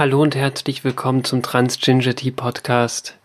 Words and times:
Hallo 0.00 0.22
und 0.22 0.34
herzlich 0.34 0.82
willkommen 0.82 1.24
zum 1.24 1.42
Trans 1.42 1.78
Ginger 1.78 2.14
Tea 2.14 2.30
Podcast. 2.30 3.18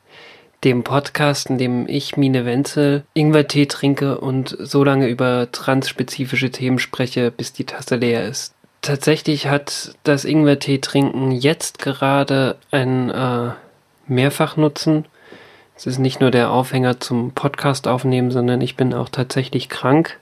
Dem 0.65 0.83
Podcast, 0.83 1.49
in 1.49 1.57
dem 1.57 1.87
ich, 1.87 2.17
Mine 2.17 2.43
Wenzel, 2.43 3.05
Ingwertee 3.13 3.65
trinke 3.65 4.17
und 4.17 4.57
so 4.59 4.83
lange 4.83 5.07
über 5.07 5.49
transspezifische 5.53 6.51
Themen 6.51 6.77
spreche, 6.77 7.31
bis 7.31 7.53
die 7.53 7.63
Tasse 7.63 7.95
leer 7.95 8.27
ist. 8.27 8.55
Tatsächlich 8.81 9.47
hat 9.47 9.95
das 10.03 10.25
Ingwertee 10.25 10.79
trinken 10.79 11.31
jetzt 11.31 11.79
gerade 11.79 12.57
einen 12.71 13.09
äh, 13.09 13.51
Mehrfachnutzen. 14.07 15.05
Es 15.77 15.85
ist 15.85 15.99
nicht 15.99 16.19
nur 16.19 16.29
der 16.29 16.51
Aufhänger 16.51 16.99
zum 16.99 17.31
Podcast 17.31 17.87
aufnehmen, 17.87 18.31
sondern 18.31 18.59
ich 18.59 18.75
bin 18.75 18.93
auch 18.93 19.07
tatsächlich 19.07 19.69
krank 19.69 20.19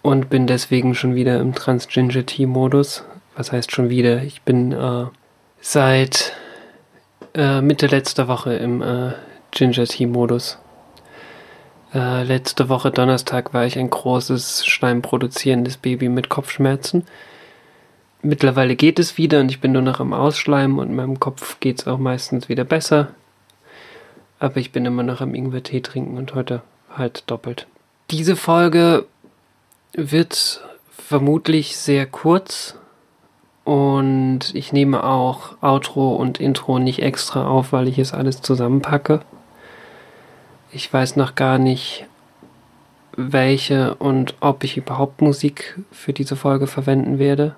und 0.00 0.30
bin 0.30 0.46
deswegen 0.46 0.94
schon 0.94 1.14
wieder 1.14 1.38
im 1.38 1.54
Transginger 1.54 2.24
Tea 2.24 2.46
Modus. 2.46 3.04
Was 3.36 3.52
heißt 3.52 3.72
schon 3.72 3.90
wieder? 3.90 4.22
Ich 4.22 4.40
bin 4.42 4.72
äh, 4.72 5.04
seit 5.60 6.32
äh, 7.34 7.60
Mitte 7.60 7.86
letzter 7.86 8.28
Woche 8.28 8.54
im 8.54 8.82
äh, 8.82 9.12
Ginger 9.50 9.84
Tea 9.84 10.06
Modus. 10.06 10.58
Äh, 11.94 12.24
letzte 12.24 12.68
Woche 12.68 12.90
Donnerstag 12.90 13.54
war 13.54 13.64
ich 13.64 13.78
ein 13.78 13.90
großes 13.90 14.66
schleimproduzierendes 14.66 15.78
Baby 15.78 16.08
mit 16.08 16.28
Kopfschmerzen. 16.28 17.06
Mittlerweile 18.20 18.76
geht 18.76 18.98
es 18.98 19.16
wieder 19.16 19.40
und 19.40 19.50
ich 19.50 19.60
bin 19.60 19.72
nur 19.72 19.82
noch 19.82 20.00
am 20.00 20.12
Ausschleimen 20.12 20.78
und 20.78 20.94
meinem 20.94 21.20
Kopf 21.20 21.60
geht 21.60 21.80
es 21.80 21.86
auch 21.86 21.98
meistens 21.98 22.48
wieder 22.48 22.64
besser. 22.64 23.08
Aber 24.40 24.56
ich 24.56 24.72
bin 24.72 24.84
immer 24.84 25.02
noch 25.02 25.20
am 25.20 25.34
Ingwer-Tee 25.34 25.80
trinken 25.80 26.16
und 26.16 26.34
heute 26.34 26.62
halt 26.94 27.24
doppelt. 27.26 27.66
Diese 28.10 28.36
Folge 28.36 29.06
wird 29.92 30.62
vermutlich 30.90 31.76
sehr 31.76 32.06
kurz 32.06 32.76
und 33.68 34.54
ich 34.54 34.72
nehme 34.72 35.04
auch 35.04 35.60
Outro 35.60 36.16
und 36.16 36.40
Intro 36.40 36.78
nicht 36.78 37.02
extra 37.02 37.46
auf, 37.46 37.70
weil 37.70 37.86
ich 37.86 37.98
es 37.98 38.14
alles 38.14 38.40
zusammenpacke. 38.40 39.20
Ich 40.72 40.90
weiß 40.90 41.16
noch 41.16 41.34
gar 41.34 41.58
nicht, 41.58 42.06
welche 43.14 43.94
und 43.96 44.36
ob 44.40 44.64
ich 44.64 44.78
überhaupt 44.78 45.20
Musik 45.20 45.78
für 45.92 46.14
diese 46.14 46.34
Folge 46.34 46.66
verwenden 46.66 47.18
werde. 47.18 47.56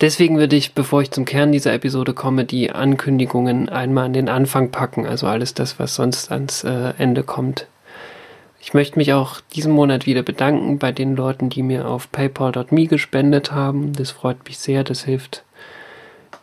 Deswegen 0.00 0.38
würde 0.38 0.56
ich, 0.56 0.74
bevor 0.74 1.02
ich 1.02 1.12
zum 1.12 1.24
Kern 1.24 1.52
dieser 1.52 1.72
Episode 1.72 2.14
komme, 2.14 2.44
die 2.44 2.72
Ankündigungen 2.72 3.68
einmal 3.68 4.06
an 4.06 4.14
den 4.14 4.28
Anfang 4.28 4.72
packen, 4.72 5.06
also 5.06 5.28
alles 5.28 5.54
das, 5.54 5.78
was 5.78 5.94
sonst 5.94 6.32
ans 6.32 6.64
äh, 6.64 6.94
Ende 6.98 7.22
kommt. 7.22 7.68
Ich 8.68 8.74
möchte 8.74 8.98
mich 8.98 9.14
auch 9.14 9.40
diesen 9.54 9.72
Monat 9.72 10.04
wieder 10.04 10.22
bedanken 10.22 10.78
bei 10.78 10.92
den 10.92 11.16
Leuten, 11.16 11.48
die 11.48 11.62
mir 11.62 11.88
auf 11.88 12.12
paypal.me 12.12 12.86
gespendet 12.86 13.50
haben. 13.50 13.94
Das 13.94 14.10
freut 14.10 14.44
mich 14.44 14.58
sehr, 14.58 14.84
das 14.84 15.04
hilft, 15.04 15.42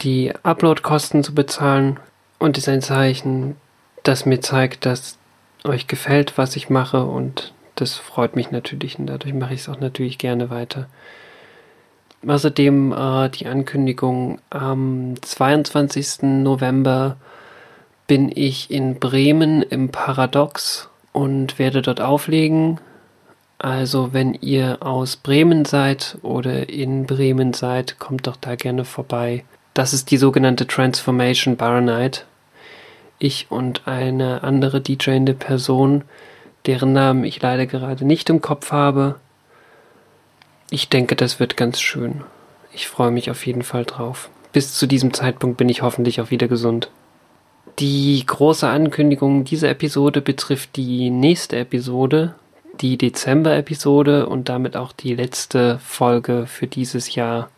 die 0.01 0.33
Uploadkosten 0.41 1.23
zu 1.23 1.35
bezahlen 1.35 1.99
und 2.39 2.57
ist 2.57 2.67
ein 2.67 2.81
Zeichen, 2.81 3.57
das 4.01 4.25
mir 4.25 4.41
zeigt, 4.41 4.87
dass 4.87 5.19
euch 5.65 5.85
gefällt, 5.85 6.35
was 6.35 6.55
ich 6.55 6.67
mache 6.67 7.05
und 7.05 7.53
das 7.75 7.93
freut 7.93 8.35
mich 8.35 8.49
natürlich 8.49 8.97
und 8.97 9.05
dadurch 9.05 9.35
mache 9.35 9.53
ich 9.53 9.59
es 9.59 9.69
auch 9.69 9.79
natürlich 9.79 10.17
gerne 10.17 10.49
weiter. 10.49 10.87
Außerdem 12.25 12.91
äh, 12.91 13.29
die 13.29 13.45
Ankündigung, 13.45 14.39
am 14.49 15.13
22. 15.21 16.23
November 16.23 17.17
bin 18.07 18.31
ich 18.35 18.71
in 18.71 18.97
Bremen 18.97 19.61
im 19.61 19.89
Paradox 19.89 20.89
und 21.15 21.59
werde 21.59 21.81
dort 21.81 22.01
auflegen. 22.01 22.81
Also 23.57 24.11
wenn 24.11 24.33
ihr 24.33 24.83
aus 24.83 25.15
Bremen 25.15 25.63
seid 25.63 26.17
oder 26.23 26.67
in 26.67 27.05
Bremen 27.05 27.53
seid, 27.53 27.99
kommt 27.99 28.27
doch 28.27 28.35
da 28.35 28.55
gerne 28.55 28.83
vorbei. 28.83 29.45
Das 29.73 29.93
ist 29.93 30.11
die 30.11 30.17
sogenannte 30.17 30.67
Transformation 30.67 31.55
Bar 31.55 31.79
Night. 31.79 32.25
Ich 33.17 33.47
und 33.49 33.87
eine 33.87 34.43
andere 34.43 34.81
DJende 34.81 35.33
Person, 35.33 36.03
deren 36.65 36.91
Namen 36.91 37.23
ich 37.23 37.41
leider 37.41 37.65
gerade 37.65 38.03
nicht 38.03 38.29
im 38.29 38.41
Kopf 38.41 38.73
habe, 38.73 39.15
ich 40.69 40.89
denke, 40.89 41.15
das 41.15 41.39
wird 41.39 41.55
ganz 41.55 41.79
schön. 41.79 42.25
Ich 42.73 42.89
freue 42.89 43.11
mich 43.11 43.31
auf 43.31 43.45
jeden 43.45 43.63
Fall 43.63 43.85
drauf. 43.85 44.29
Bis 44.51 44.73
zu 44.73 44.85
diesem 44.85 45.13
Zeitpunkt 45.13 45.55
bin 45.55 45.69
ich 45.69 45.81
hoffentlich 45.81 46.19
auch 46.19 46.29
wieder 46.29 46.49
gesund. 46.49 46.89
Die 47.79 48.23
große 48.25 48.67
Ankündigung 48.67 49.43
dieser 49.43 49.69
Episode 49.69 50.21
betrifft 50.21 50.77
die 50.77 51.09
nächste 51.09 51.57
Episode, 51.57 52.35
die 52.79 52.97
Dezember-Episode 52.97 54.27
und 54.27 54.47
damit 54.47 54.77
auch 54.77 54.93
die 54.93 55.13
letzte 55.13 55.79
Folge 55.79 56.45
für 56.47 56.67
dieses 56.67 57.15
Jahr. 57.15 57.49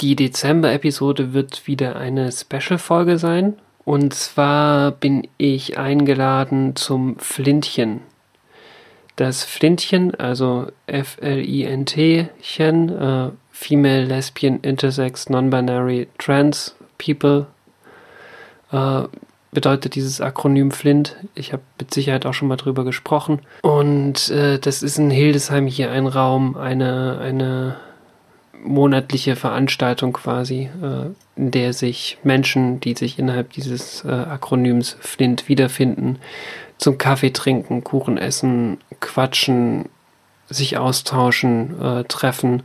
Die 0.00 0.14
Dezember-Episode 0.14 1.32
wird 1.32 1.66
wieder 1.66 1.96
eine 1.96 2.30
Special-Folge 2.30 3.18
sein. 3.18 3.54
Und 3.84 4.14
zwar 4.14 4.92
bin 4.92 5.26
ich 5.38 5.78
eingeladen 5.78 6.76
zum 6.76 7.18
Flintchen. 7.18 8.02
Das 9.16 9.42
Flintchen, 9.42 10.14
also 10.14 10.68
F-L-I-N-T-Chen, 10.86 12.88
äh, 12.90 13.30
Female, 13.50 14.04
Lesbian, 14.04 14.60
Intersex, 14.60 15.30
Non-Binary, 15.30 16.08
Trans 16.18 16.76
People, 16.98 17.46
äh, 18.76 19.08
bedeutet 19.52 19.94
dieses 19.94 20.20
Akronym 20.20 20.70
Flint. 20.70 21.16
Ich 21.34 21.52
habe 21.52 21.62
mit 21.80 21.92
Sicherheit 21.92 22.26
auch 22.26 22.34
schon 22.34 22.48
mal 22.48 22.56
drüber 22.56 22.84
gesprochen. 22.84 23.40
Und 23.62 24.30
äh, 24.30 24.58
das 24.58 24.82
ist 24.82 24.98
in 24.98 25.10
Hildesheim 25.10 25.66
hier 25.66 25.90
ein 25.90 26.06
Raum, 26.06 26.56
eine, 26.56 27.18
eine 27.20 27.76
monatliche 28.62 29.34
Veranstaltung 29.34 30.12
quasi, 30.12 30.68
äh, 30.82 31.06
in 31.36 31.50
der 31.52 31.72
sich 31.72 32.18
Menschen, 32.22 32.80
die 32.80 32.94
sich 32.94 33.18
innerhalb 33.18 33.52
dieses 33.52 34.04
äh, 34.04 34.08
Akronyms 34.08 34.96
Flint 35.00 35.48
wiederfinden, 35.48 36.18
zum 36.76 36.98
Kaffee 36.98 37.30
trinken, 37.30 37.82
Kuchen 37.82 38.18
essen, 38.18 38.78
quatschen, 39.00 39.88
sich 40.50 40.76
austauschen, 40.76 41.80
äh, 41.80 42.04
treffen. 42.04 42.62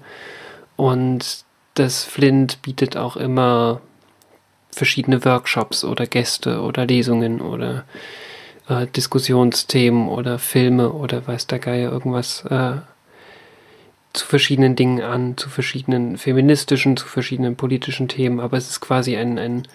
Und 0.76 1.46
das 1.76 2.04
Flint 2.04 2.62
bietet 2.62 2.98
auch 2.98 3.16
immer 3.16 3.80
verschiedene 4.72 5.24
Workshops 5.26 5.84
oder 5.84 6.08
Gäste 6.08 6.62
oder 6.62 6.86
Lesungen 6.86 7.42
oder 7.42 7.86
äh, 8.70 8.88
Diskussionsthemen 8.88 10.08
oder 10.08 10.40
Filme 10.40 10.92
oder 10.92 11.26
weiß 11.28 11.48
der 11.48 11.60
Geier 11.60 11.92
irgendwas 11.92 12.46
äh, 12.50 12.74
zu 14.14 14.26
verschiedenen 14.26 14.76
Dingen 14.76 15.02
an, 15.02 15.38
zu 15.38 15.50
verschiedenen 15.50 16.18
feministischen, 16.18 16.98
zu 16.98 17.08
verschiedenen 17.08 17.56
politischen 17.56 18.08
Themen. 18.08 18.40
Aber 18.40 18.58
es 18.58 18.70
ist 18.70 18.82
quasi 18.82 19.16
ein, 19.16 19.40
ein 19.40 19.68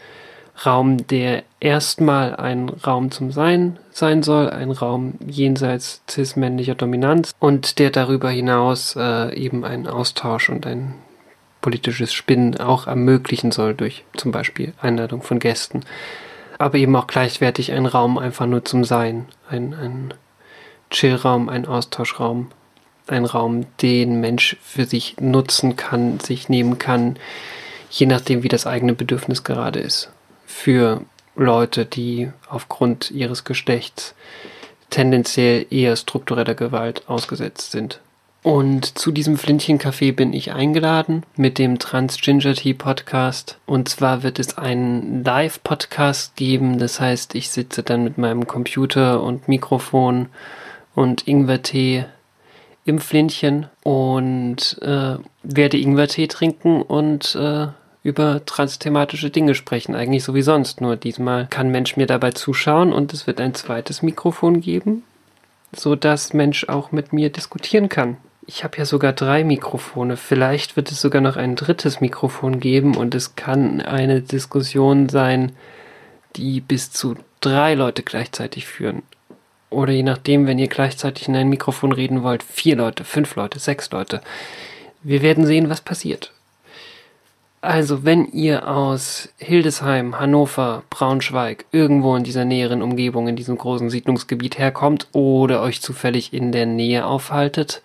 Raum, 0.64 1.06
der 1.06 1.42
erstmal 1.60 2.36
ein 2.36 2.68
Raum 2.68 3.10
zum 3.10 3.30
Sein 3.30 3.78
sein 3.90 4.22
soll, 4.22 4.48
ein 4.48 4.70
Raum 4.70 5.14
jenseits 5.26 6.02
cis-männlicher 6.08 6.74
Dominanz 6.74 7.32
und 7.38 7.78
der 7.78 7.90
darüber 7.90 8.30
hinaus 8.30 8.96
äh, 8.96 9.34
eben 9.34 9.64
einen 9.64 9.86
Austausch 9.86 10.48
und 10.48 10.66
ein 10.66 10.94
politisches 11.66 12.12
Spinnen 12.12 12.60
auch 12.60 12.86
ermöglichen 12.86 13.50
soll 13.50 13.74
durch 13.74 14.04
zum 14.16 14.30
Beispiel 14.30 14.72
Einladung 14.80 15.20
von 15.20 15.40
Gästen. 15.40 15.80
Aber 16.58 16.78
eben 16.78 16.94
auch 16.94 17.08
gleichwertig 17.08 17.72
ein 17.72 17.86
Raum 17.86 18.18
einfach 18.18 18.46
nur 18.46 18.64
zum 18.64 18.84
Sein, 18.84 19.26
ein, 19.50 19.74
ein 19.74 20.14
Chillraum, 20.92 21.48
ein 21.48 21.66
Austauschraum, 21.66 22.52
ein 23.08 23.24
Raum, 23.24 23.66
den 23.82 24.20
Mensch 24.20 24.56
für 24.62 24.84
sich 24.84 25.16
nutzen 25.18 25.74
kann, 25.74 26.20
sich 26.20 26.48
nehmen 26.48 26.78
kann, 26.78 27.16
je 27.90 28.06
nachdem, 28.06 28.44
wie 28.44 28.48
das 28.48 28.68
eigene 28.68 28.94
Bedürfnis 28.94 29.42
gerade 29.42 29.80
ist 29.80 30.12
für 30.46 31.02
Leute, 31.34 31.84
die 31.84 32.30
aufgrund 32.48 33.10
ihres 33.10 33.42
Geschlechts 33.42 34.14
tendenziell 34.88 35.66
eher 35.70 35.96
struktureller 35.96 36.54
Gewalt 36.54 37.08
ausgesetzt 37.08 37.72
sind. 37.72 37.98
Und 38.46 38.96
zu 38.96 39.10
diesem 39.10 39.36
Flintchencafé 39.38 40.12
bin 40.12 40.32
ich 40.32 40.52
eingeladen 40.52 41.24
mit 41.34 41.58
dem 41.58 41.80
Trans 41.80 42.20
Ginger 42.20 42.54
Tea 42.54 42.74
Podcast. 42.74 43.58
Und 43.66 43.88
zwar 43.88 44.22
wird 44.22 44.38
es 44.38 44.56
einen 44.56 45.24
Live-Podcast 45.24 46.36
geben. 46.36 46.78
Das 46.78 47.00
heißt, 47.00 47.34
ich 47.34 47.50
sitze 47.50 47.82
dann 47.82 48.04
mit 48.04 48.18
meinem 48.18 48.46
Computer 48.46 49.20
und 49.20 49.48
Mikrofon 49.48 50.28
und 50.94 51.26
Ingwertee 51.26 52.04
im 52.84 53.00
Flintchen 53.00 53.66
und 53.82 54.80
äh, 54.80 55.16
werde 55.42 55.76
Ingwertee 55.76 56.28
trinken 56.28 56.82
und 56.82 57.34
äh, 57.34 57.66
über 58.04 58.46
transthematische 58.46 59.30
Dinge 59.30 59.56
sprechen, 59.56 59.96
eigentlich 59.96 60.22
so 60.22 60.36
wie 60.36 60.42
sonst. 60.42 60.80
Nur 60.80 60.94
diesmal 60.94 61.48
kann 61.48 61.72
Mensch 61.72 61.96
mir 61.96 62.06
dabei 62.06 62.30
zuschauen 62.30 62.92
und 62.92 63.12
es 63.12 63.26
wird 63.26 63.40
ein 63.40 63.54
zweites 63.54 64.02
Mikrofon 64.02 64.60
geben, 64.60 65.02
so 65.74 65.96
dass 65.96 66.32
Mensch 66.32 66.68
auch 66.68 66.92
mit 66.92 67.12
mir 67.12 67.30
diskutieren 67.30 67.88
kann. 67.88 68.18
Ich 68.48 68.62
habe 68.62 68.78
ja 68.78 68.84
sogar 68.84 69.12
drei 69.12 69.42
Mikrofone. 69.42 70.16
Vielleicht 70.16 70.76
wird 70.76 70.92
es 70.92 71.00
sogar 71.00 71.20
noch 71.20 71.36
ein 71.36 71.56
drittes 71.56 72.00
Mikrofon 72.00 72.60
geben 72.60 72.96
und 72.96 73.14
es 73.14 73.34
kann 73.34 73.80
eine 73.80 74.20
Diskussion 74.20 75.08
sein, 75.08 75.52
die 76.36 76.60
bis 76.60 76.92
zu 76.92 77.16
drei 77.40 77.74
Leute 77.74 78.02
gleichzeitig 78.02 78.66
führen. 78.66 79.02
Oder 79.68 79.92
je 79.92 80.04
nachdem, 80.04 80.46
wenn 80.46 80.60
ihr 80.60 80.68
gleichzeitig 80.68 81.26
in 81.26 81.34
ein 81.34 81.48
Mikrofon 81.48 81.90
reden 81.90 82.22
wollt, 82.22 82.44
vier 82.44 82.76
Leute, 82.76 83.02
fünf 83.02 83.34
Leute, 83.34 83.58
sechs 83.58 83.90
Leute. 83.90 84.20
Wir 85.02 85.22
werden 85.22 85.44
sehen, 85.44 85.68
was 85.68 85.80
passiert. 85.80 86.32
Also, 87.62 88.04
wenn 88.04 88.26
ihr 88.26 88.68
aus 88.68 89.28
Hildesheim, 89.38 90.20
Hannover, 90.20 90.84
Braunschweig, 90.88 91.64
irgendwo 91.72 92.14
in 92.14 92.22
dieser 92.22 92.44
näheren 92.44 92.80
Umgebung, 92.80 93.26
in 93.26 93.34
diesem 93.34 93.58
großen 93.58 93.90
Siedlungsgebiet 93.90 94.56
herkommt 94.56 95.08
oder 95.10 95.62
euch 95.62 95.82
zufällig 95.82 96.32
in 96.32 96.52
der 96.52 96.66
Nähe 96.66 97.04
aufhaltet, 97.06 97.82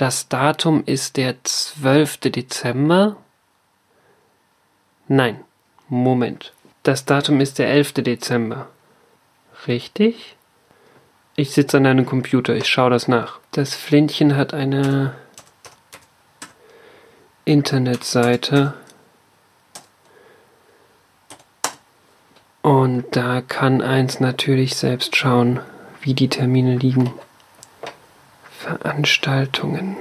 das 0.00 0.28
Datum 0.28 0.82
ist 0.86 1.18
der 1.18 1.44
12. 1.44 2.20
Dezember. 2.20 3.18
Nein, 5.08 5.44
Moment. 5.90 6.54
Das 6.84 7.04
Datum 7.04 7.38
ist 7.42 7.58
der 7.58 7.68
11. 7.68 7.92
Dezember. 7.92 8.68
Richtig? 9.66 10.36
Ich 11.36 11.50
sitze 11.50 11.76
an 11.76 11.84
einem 11.84 12.06
Computer, 12.06 12.54
ich 12.54 12.66
schaue 12.66 12.88
das 12.88 13.08
nach. 13.08 13.40
Das 13.50 13.74
Flintchen 13.74 14.36
hat 14.36 14.54
eine 14.54 15.16
Internetseite. 17.44 18.72
Und 22.62 23.04
da 23.10 23.42
kann 23.42 23.82
eins 23.82 24.18
natürlich 24.18 24.76
selbst 24.76 25.14
schauen, 25.14 25.60
wie 26.00 26.14
die 26.14 26.28
Termine 26.28 26.76
liegen. 26.78 27.12
Veranstaltungen. 28.60 29.96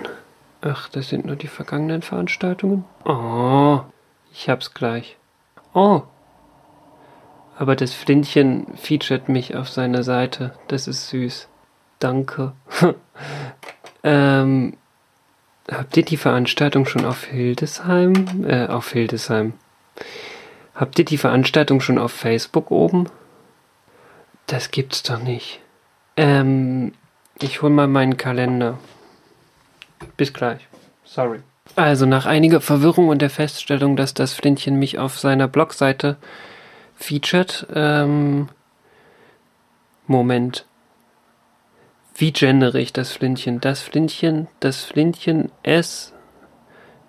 Ach, 0.60 0.90
das 0.90 1.08
sind 1.08 1.26
nur 1.26 1.38
die 1.38 1.48
vergangenen 1.48 2.02
Veranstaltungen? 2.02 2.84
Oh, 3.06 3.80
ich 4.34 4.50
hab's 4.50 4.74
gleich. 4.74 5.16
Oh. 5.74 6.02
Aber 7.58 7.78
das 7.78 7.94
Flintchen 7.94 8.68
featuret 8.76 9.30
mich 9.30 9.56
auf 9.56 9.70
seiner 9.70 10.04
Seite. 10.04 10.56
Das 10.68 10.90
ist 10.90 11.08
süß. 11.08 11.48
Danke. 12.00 12.52
ähm, 14.04 14.76
habt 15.72 15.96
ihr 15.96 16.04
die 16.04 16.18
Veranstaltung 16.18 16.86
schon 16.86 17.06
auf 17.06 17.24
Hildesheim? 17.24 18.44
Äh, 18.46 18.68
auf 18.68 18.92
Hildesheim. 18.92 19.54
Habt 20.76 21.00
ihr 21.00 21.06
die 21.06 21.18
Veranstaltung 21.18 21.80
schon 21.80 21.98
auf 21.98 22.12
Facebook 22.12 22.72
oben? 22.72 23.10
Das 24.48 24.72
gibt's 24.72 25.02
doch 25.04 25.20
nicht. 25.20 25.62
Ähm, 26.18 26.92
ich 27.42 27.62
hol 27.62 27.70
mal 27.70 27.88
meinen 27.88 28.18
Kalender. 28.18 28.80
Bis 30.18 30.34
gleich. 30.34 30.68
Sorry. 31.04 31.40
Also 31.76 32.06
nach 32.06 32.26
einiger 32.26 32.62
Verwirrung 32.62 33.10
und 33.10 33.22
der 33.22 33.30
Feststellung, 33.30 33.96
dass 33.96 34.14
das 34.14 34.34
Flintchen 34.34 34.78
mich 34.78 35.00
auf 35.00 35.20
seiner 35.20 35.48
Blogseite 35.48 36.18
featured, 36.96 37.68
ähm, 37.74 38.50
Moment. 40.08 40.66
Wie 42.16 42.34
gendere 42.34 42.80
ich 42.80 42.92
das 42.92 43.12
Flintchen? 43.12 43.62
Das 43.62 43.82
Flintchen, 43.82 44.48
das 44.60 44.84
Flintchen 44.84 45.52
S 45.64 46.14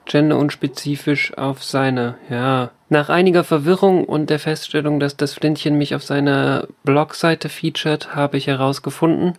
genderunspezifisch 0.04 1.36
auf 1.36 1.62
seine, 1.62 2.16
ja. 2.28 2.70
Nach 2.88 3.08
einiger 3.08 3.44
Verwirrung 3.44 4.04
und 4.04 4.28
der 4.28 4.40
Feststellung, 4.40 4.98
dass 4.98 5.16
das 5.16 5.34
Flintchen 5.34 5.78
mich 5.78 5.94
auf 5.94 6.02
seiner 6.02 6.66
Blogseite 6.84 7.48
featured, 7.48 8.14
habe 8.14 8.36
ich 8.36 8.48
herausgefunden, 8.48 9.34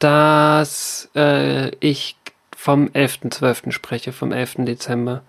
dass 0.00 1.08
äh, 1.14 1.70
ich 1.76 2.16
vom 2.56 2.88
11.12. 2.88 3.70
spreche, 3.70 4.12
vom 4.12 4.32
11. 4.32 4.64
Dezember. 4.64 5.22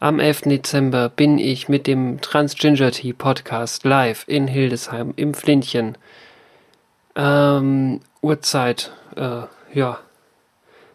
Am 0.00 0.20
11. 0.20 0.42
Dezember 0.42 1.08
bin 1.08 1.38
ich 1.38 1.68
mit 1.68 1.86
dem 1.86 2.20
Transginger 2.20 2.90
Tea 2.90 3.12
Podcast 3.12 3.84
live 3.84 4.24
in 4.26 4.46
Hildesheim 4.46 5.14
im 5.16 5.32
Flintchen. 5.32 5.96
Ähm, 7.16 8.00
Uhrzeit, 8.20 8.92
äh, 9.16 9.42
ja, 9.72 9.98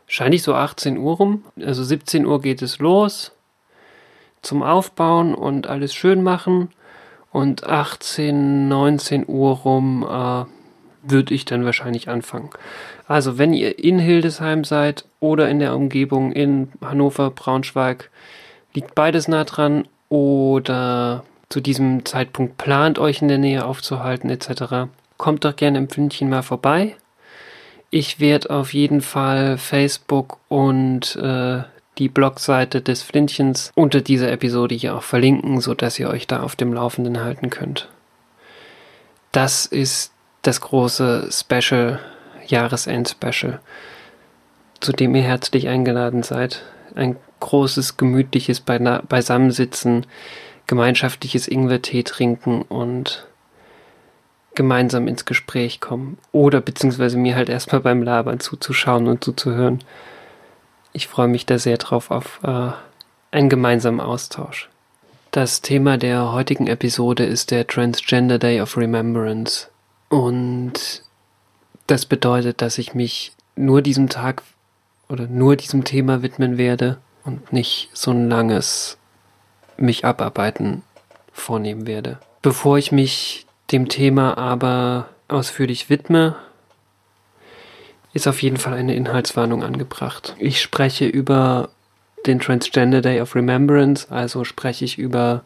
wahrscheinlich 0.06 0.44
so 0.44 0.54
18 0.54 0.98
Uhr 0.98 1.16
rum. 1.16 1.46
Also 1.60 1.84
17 1.84 2.26
Uhr 2.26 2.42
geht 2.42 2.62
es 2.62 2.80
los 2.80 3.32
zum 4.42 4.62
Aufbauen 4.62 5.34
und 5.34 5.68
alles 5.68 5.94
schön 5.94 6.22
machen. 6.22 6.70
Und 7.32 7.64
18, 7.64 8.68
19 8.68 9.26
Uhr 9.28 9.58
rum 9.58 10.04
äh, 10.04 10.59
würde 11.10 11.34
ich 11.34 11.46
dann 11.46 11.66
wahrscheinlich 11.66 12.10
anfangen. 12.10 12.50
Also 13.08 13.38
wenn 13.38 13.54
ihr 13.54 13.80
in 13.80 14.00
Hildesheim 14.00 14.64
seid 14.64 15.06
oder 15.20 15.50
in 15.50 15.60
der 15.60 15.76
Umgebung 15.76 16.32
in 16.32 16.70
Hannover, 16.82 17.32
Braunschweig, 17.32 18.10
liegt 18.74 18.96
beides 18.96 19.28
nah 19.28 19.44
dran 19.44 19.88
oder 20.10 21.24
zu 21.50 21.62
diesem 21.62 22.06
Zeitpunkt 22.06 22.58
plant 22.58 23.00
euch 23.00 23.22
in 23.22 23.28
der 23.28 23.40
Nähe 23.40 23.66
aufzuhalten 23.66 24.30
etc. 24.30 24.90
Kommt 25.18 25.46
doch 25.46 25.56
gerne 25.56 25.80
im 25.80 25.90
Pfündchen 25.90 26.30
mal 26.30 26.44
vorbei. 26.44 26.96
Ich 27.90 28.20
werde 28.20 28.52
auf 28.52 28.74
jeden 28.74 29.02
Fall 29.02 29.58
Facebook 29.58 30.38
und 30.48 31.16
äh, 31.16 31.64
die 31.98 32.10
Blogseite 32.10 32.82
des 32.82 33.02
Flintchens 33.02 33.72
unter 33.76 34.02
dieser 34.02 34.32
Episode 34.32 34.76
hier 34.76 34.96
auch 34.96 35.04
verlinken, 35.04 35.60
sodass 35.60 36.00
ihr 36.00 36.10
euch 36.10 36.28
da 36.28 36.42
auf 36.42 36.56
dem 36.56 36.72
Laufenden 36.72 37.22
halten 37.22 37.50
könnt. 37.50 37.90
Das 39.32 39.66
ist 39.66 40.12
das 40.42 40.62
große 40.62 41.30
Special, 41.32 42.00
Jahresend-Special, 42.48 43.60
zu 44.80 44.92
dem 44.92 45.16
ihr 45.16 45.24
herzlich 45.24 45.68
eingeladen 45.68 46.24
seid. 46.24 46.64
Ein 46.96 47.18
großes, 47.40 47.98
gemütliches 47.98 48.62
Beisammensitzen, 48.62 50.06
gemeinschaftliches 50.68 51.48
Ingwertee 51.48 52.04
trinken 52.04 52.62
und 52.64 53.28
gemeinsam 54.56 55.08
ins 55.08 55.26
Gespräch 55.26 55.80
kommen. 55.80 56.18
Oder 56.32 56.62
beziehungsweise 56.62 57.18
mir 57.18 57.36
halt 57.36 57.50
erstmal 57.50 57.82
beim 57.82 58.04
Labern 58.04 58.40
zuzuschauen 58.40 59.08
und 59.08 59.24
zuzuhören. 59.24 59.80
Ich 60.92 61.08
freue 61.08 61.28
mich 61.28 61.46
da 61.46 61.60
sehr 61.60 61.78
drauf 61.78 62.12
auf 62.12 62.40
äh, 62.44 62.72
einen 63.32 63.50
gemeinsamen 63.50 64.02
Austausch. 64.02 64.70
Das 65.32 65.62
Thema 65.62 65.98
der 65.98 66.34
heutigen 66.34 66.68
Episode 66.68 67.24
ist 67.24 67.52
der 67.52 67.68
Transgender 67.68 68.40
Day 68.40 68.62
of 68.62 68.76
Remembrance. 68.76 69.68
Und 70.10 71.04
das 71.88 72.06
bedeutet, 72.06 72.62
dass 72.62 72.78
ich 72.78 72.94
mich 72.94 73.32
nur 73.56 73.82
diesem 73.82 74.10
Tag 74.10 74.44
oder 75.08 75.28
nur 75.28 75.56
diesem 75.56 75.84
Thema 75.84 76.22
widmen 76.22 76.58
werde 76.58 76.98
und 77.24 77.54
nicht 77.54 77.90
so 77.94 78.12
ein 78.12 78.30
langes 78.30 78.98
mich 79.78 80.06
abarbeiten 80.06 80.84
vornehmen 81.32 81.88
werde. 81.88 82.20
Bevor 82.42 82.78
ich 82.78 82.92
mich 82.92 83.46
dem 83.72 83.88
Thema 83.88 84.38
aber 84.38 85.10
ausführlich 85.28 85.90
widme, 85.90 86.36
ist 88.14 88.28
auf 88.28 88.42
jeden 88.42 88.58
Fall 88.58 88.74
eine 88.74 88.96
Inhaltswarnung 88.96 89.64
angebracht. 89.64 90.36
Ich 90.40 90.62
spreche 90.62 91.06
über 91.06 91.70
den 92.26 92.40
Transgender 92.40 93.02
Day 93.02 93.22
of 93.22 93.36
Remembrance, 93.36 94.12
also 94.12 94.44
spreche 94.44 94.86
ich 94.86 94.98
über 94.98 95.44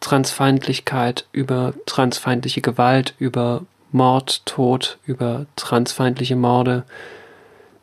Transfeindlichkeit, 0.00 1.26
über 1.32 1.74
transfeindliche 1.86 2.60
Gewalt, 2.60 3.14
über 3.18 3.62
Mord, 3.92 4.44
Tod, 4.46 4.98
über 5.06 5.46
transfeindliche 5.56 6.36
Morde, 6.36 6.84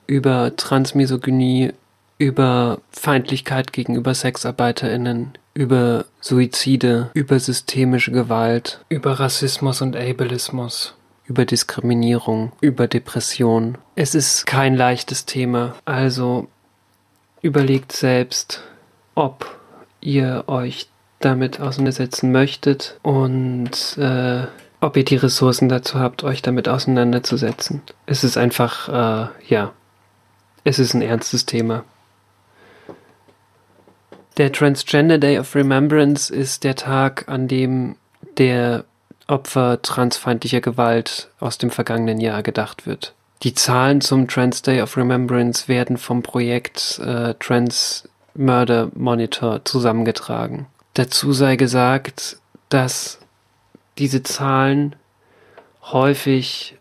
über 0.07 0.55
Transmisogynie, 0.55 1.74
über 2.17 2.79
Feindlichkeit 2.91 3.74
gegenüber 3.74 4.13
SexarbeiterInnen, 4.13 5.38
über 5.53 6.05
Suizide, 6.21 7.12
über 7.13 7.39
systemische 7.39 8.12
Gewalt, 8.12 8.79
über 8.89 9.19
Rassismus 9.19 9.81
und 9.81 9.95
Ableismus, 9.95 10.95
über 11.25 11.45
Diskriminierung, 11.45 12.51
über 12.62 12.88
Depression. 12.88 13.77
Es 13.95 14.15
ist 14.15 14.45
kein 14.45 14.75
leichtes 14.75 15.25
Thema, 15.25 15.75
also 15.85 16.47
überlegt 17.41 17.91
selbst, 17.91 18.62
ob 19.15 19.59
ihr 20.01 20.43
euch 20.47 20.88
damit 21.19 21.59
auseinandersetzen 21.59 22.31
möchtet 22.31 23.00
und 23.01 23.97
äh, 23.97 24.45
ob 24.82 24.98
ihr 24.98 25.05
die 25.05 25.15
Ressourcen 25.15 25.70
dazu 25.70 26.00
habt, 26.00 26.24
euch 26.24 26.41
damit 26.41 26.67
auseinanderzusetzen. 26.67 27.82
Es 28.05 28.24
ist 28.24 28.38
einfach, 28.38 28.89
äh, 28.89 29.27
ja, 29.48 29.74
es 30.63 30.79
ist 30.79 30.94
ein 30.94 31.01
ernstes 31.01 31.46
Thema. 31.46 31.84
Der 34.38 34.51
Transgender 34.51 35.17
Day 35.17 35.39
of 35.39 35.55
Remembrance 35.55 36.34
ist 36.34 36.63
der 36.63 36.75
Tag, 36.75 37.25
an 37.27 37.48
dem 37.48 37.96
der 38.38 38.84
Opfer 39.27 39.82
transfeindlicher 39.82 40.62
Gewalt 40.62 41.29
aus 41.39 41.58
dem 41.58 41.72
vergangenen 41.72 42.20
Jahr 42.20 42.44
gedacht 42.44 42.86
wird. 42.86 43.13
Die 43.44 43.53
Zahlen 43.53 44.01
zum 44.01 44.27
Trans 44.27 44.62
Day 44.62 44.82
of 44.82 44.98
Remembrance 44.98 45.67
werden 45.67 45.98
vom 45.98 46.22
Projekt 46.22 47.00
äh, 47.00 47.34
Trans 47.36 48.08
Murder 48.34 48.89
Monitor 48.94 49.63
zusammengetragen. 49.65 50.67
Dazu 50.94 51.34
sei 51.34 51.55
gesagt, 51.55 52.38
dass 52.70 53.20
diese 53.98 54.24
Zahlen 54.24 54.96
häufig 55.84 56.78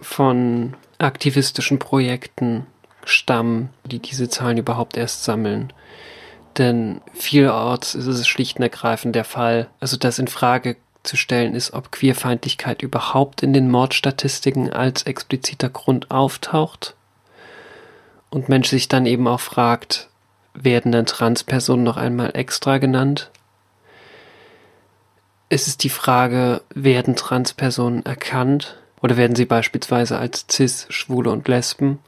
von 0.00 0.74
aktivistischen 0.98 1.78
Projekten 1.78 2.66
stammen, 3.04 3.70
die 3.84 3.98
diese 3.98 4.28
Zahlen 4.28 4.58
überhaupt 4.58 4.96
erst 4.96 5.24
sammeln. 5.24 5.72
Denn 6.58 7.00
vielerorts 7.14 7.94
ist 7.94 8.06
es 8.06 8.26
schlicht 8.26 8.58
und 8.58 8.62
ergreifend 8.62 9.14
der 9.14 9.24
Fall, 9.24 9.68
also 9.78 9.96
dass 9.96 10.18
in 10.18 10.28
Frage 10.28 10.76
zu 11.02 11.16
stellen 11.16 11.54
ist, 11.54 11.72
ob 11.72 11.92
Queerfeindlichkeit 11.92 12.82
überhaupt 12.82 13.42
in 13.42 13.52
den 13.52 13.70
Mordstatistiken 13.70 14.70
als 14.70 15.04
expliziter 15.04 15.70
Grund 15.70 16.10
auftaucht. 16.10 16.94
Und 18.28 18.48
Mensch 18.48 18.68
sich 18.68 18.88
dann 18.88 19.06
eben 19.06 19.26
auch 19.26 19.40
fragt, 19.40 20.08
werden 20.54 20.92
dann 20.92 21.06
Transpersonen 21.06 21.84
noch 21.84 21.96
einmal 21.96 22.32
extra 22.34 22.78
genannt. 22.78 23.29
Es 25.52 25.66
ist 25.66 25.82
die 25.82 25.90
Frage, 25.90 26.62
werden 26.72 27.16
Transpersonen 27.16 28.06
erkannt 28.06 28.76
oder 29.02 29.16
werden 29.16 29.34
sie 29.34 29.46
beispielsweise 29.46 30.16
als 30.16 30.46
Cis, 30.48 30.86
Schwule 30.90 31.30
und 31.30 31.48
Lesben 31.48 31.98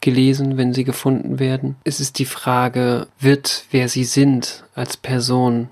gelesen, 0.00 0.56
wenn 0.56 0.72
sie 0.72 0.84
gefunden 0.84 1.40
werden? 1.40 1.76
Es 1.82 1.98
ist 1.98 2.20
die 2.20 2.24
Frage, 2.26 3.08
wird 3.18 3.64
wer 3.72 3.88
sie 3.88 4.04
sind 4.04 4.62
als 4.76 4.96
Person 4.96 5.68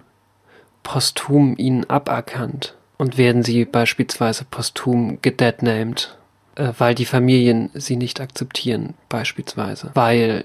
posthum 0.83 1.55
ihnen 1.57 1.89
aberkannt 1.89 2.75
und 2.99 3.17
werden 3.17 3.45
sie 3.45 3.65
beispielsweise 3.65 4.45
posthum 4.45 5.23
gedeadnamed, 5.23 6.17
äh, 6.57 6.73
weil 6.79 6.97
die 6.97 7.07
Familien 7.07 7.71
sie 7.75 7.95
nicht 7.95 8.21
akzeptieren, 8.21 8.95
beispielsweise, 9.09 9.93
weil 9.95 10.45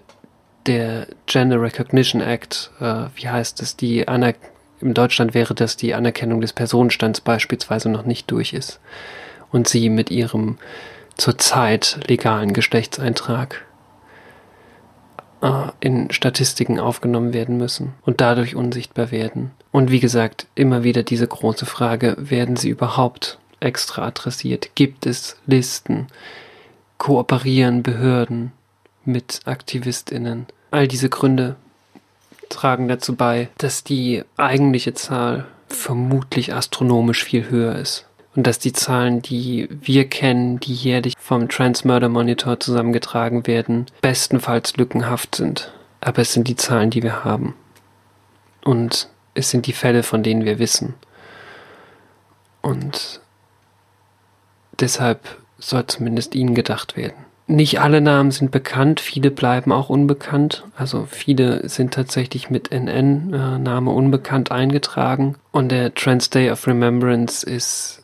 der 0.67 1.07
Gender 1.25 1.59
Recognition 1.59 2.21
Act, 2.21 2.69
äh, 2.79 3.05
wie 3.15 3.27
heißt 3.27 3.59
es, 3.61 3.75
die 3.75 4.07
Aner 4.07 4.33
in 4.81 4.93
Deutschland 4.93 5.33
wäre 5.33 5.53
das 5.53 5.77
die 5.77 5.93
Anerkennung 5.93 6.41
des 6.41 6.53
Personenstands 6.53 7.21
beispielsweise 7.21 7.89
noch 7.89 8.05
nicht 8.05 8.29
durch 8.31 8.53
ist 8.53 8.79
und 9.51 9.67
sie 9.67 9.89
mit 9.89 10.11
ihrem 10.11 10.57
zurzeit 11.15 11.99
legalen 12.07 12.53
Geschlechtseintrag 12.53 13.65
äh, 15.41 15.69
in 15.79 16.11
Statistiken 16.11 16.79
aufgenommen 16.79 17.33
werden 17.33 17.57
müssen 17.57 17.93
und 18.03 18.21
dadurch 18.21 18.55
unsichtbar 18.55 19.11
werden. 19.11 19.51
Und 19.71 19.91
wie 19.91 19.99
gesagt, 19.99 20.47
immer 20.55 20.83
wieder 20.83 21.03
diese 21.03 21.27
große 21.27 21.65
Frage, 21.65 22.15
werden 22.17 22.55
sie 22.55 22.69
überhaupt 22.69 23.39
extra 23.59 24.05
adressiert? 24.05 24.71
Gibt 24.75 25.05
es 25.05 25.37
Listen? 25.45 26.07
Kooperieren 26.97 27.83
Behörden 27.83 28.51
mit 29.03 29.41
Aktivistinnen? 29.45 30.47
All 30.71 30.87
diese 30.87 31.09
Gründe 31.09 31.55
tragen 32.49 32.87
dazu 32.87 33.15
bei, 33.15 33.49
dass 33.57 33.83
die 33.83 34.23
eigentliche 34.37 34.93
Zahl 34.93 35.45
vermutlich 35.67 36.53
astronomisch 36.53 37.23
viel 37.23 37.49
höher 37.49 37.75
ist. 37.75 38.05
Und 38.35 38.45
dass 38.45 38.59
die 38.59 38.73
Zahlen, 38.73 39.21
die 39.21 39.69
wir 39.69 40.09
kennen, 40.09 40.59
die 40.59 40.73
jährlich 40.73 41.13
vom 41.17 41.47
Trans 41.47 41.85
Murder 41.85 42.09
Monitor 42.09 42.59
zusammengetragen 42.59 43.47
werden, 43.47 43.85
bestenfalls 44.01 44.75
lückenhaft 44.75 45.35
sind. 45.35 45.71
Aber 46.01 46.21
es 46.21 46.33
sind 46.33 46.47
die 46.47 46.57
Zahlen, 46.57 46.89
die 46.89 47.01
wir 47.01 47.23
haben. 47.23 47.55
Und 48.63 49.09
es 49.35 49.49
sind 49.49 49.67
die 49.67 49.73
Fälle, 49.73 50.03
von 50.03 50.21
denen 50.21 50.43
wir 50.43 50.59
wissen. 50.59 50.95
Und 52.61 53.21
deshalb 54.79 55.37
soll 55.57 55.87
zumindest 55.87 56.35
ihnen 56.35 56.55
gedacht 56.55 56.97
werden. 56.97 57.24
Nicht 57.47 57.79
alle 57.79 58.01
Namen 58.01 58.31
sind 58.31 58.49
bekannt, 58.49 58.99
viele 58.99 59.29
bleiben 59.29 59.71
auch 59.71 59.89
unbekannt. 59.89 60.63
Also 60.75 61.07
viele 61.09 61.69
sind 61.69 61.93
tatsächlich 61.93 62.49
mit 62.49 62.71
NN, 62.71 63.33
äh, 63.33 63.59
Name 63.59 63.91
unbekannt, 63.91 64.51
eingetragen. 64.51 65.35
Und 65.51 65.71
der 65.71 65.93
Trans 65.93 66.31
Day 66.31 66.49
of 66.49 66.65
Remembrance 66.65 67.45
ist 67.45 68.03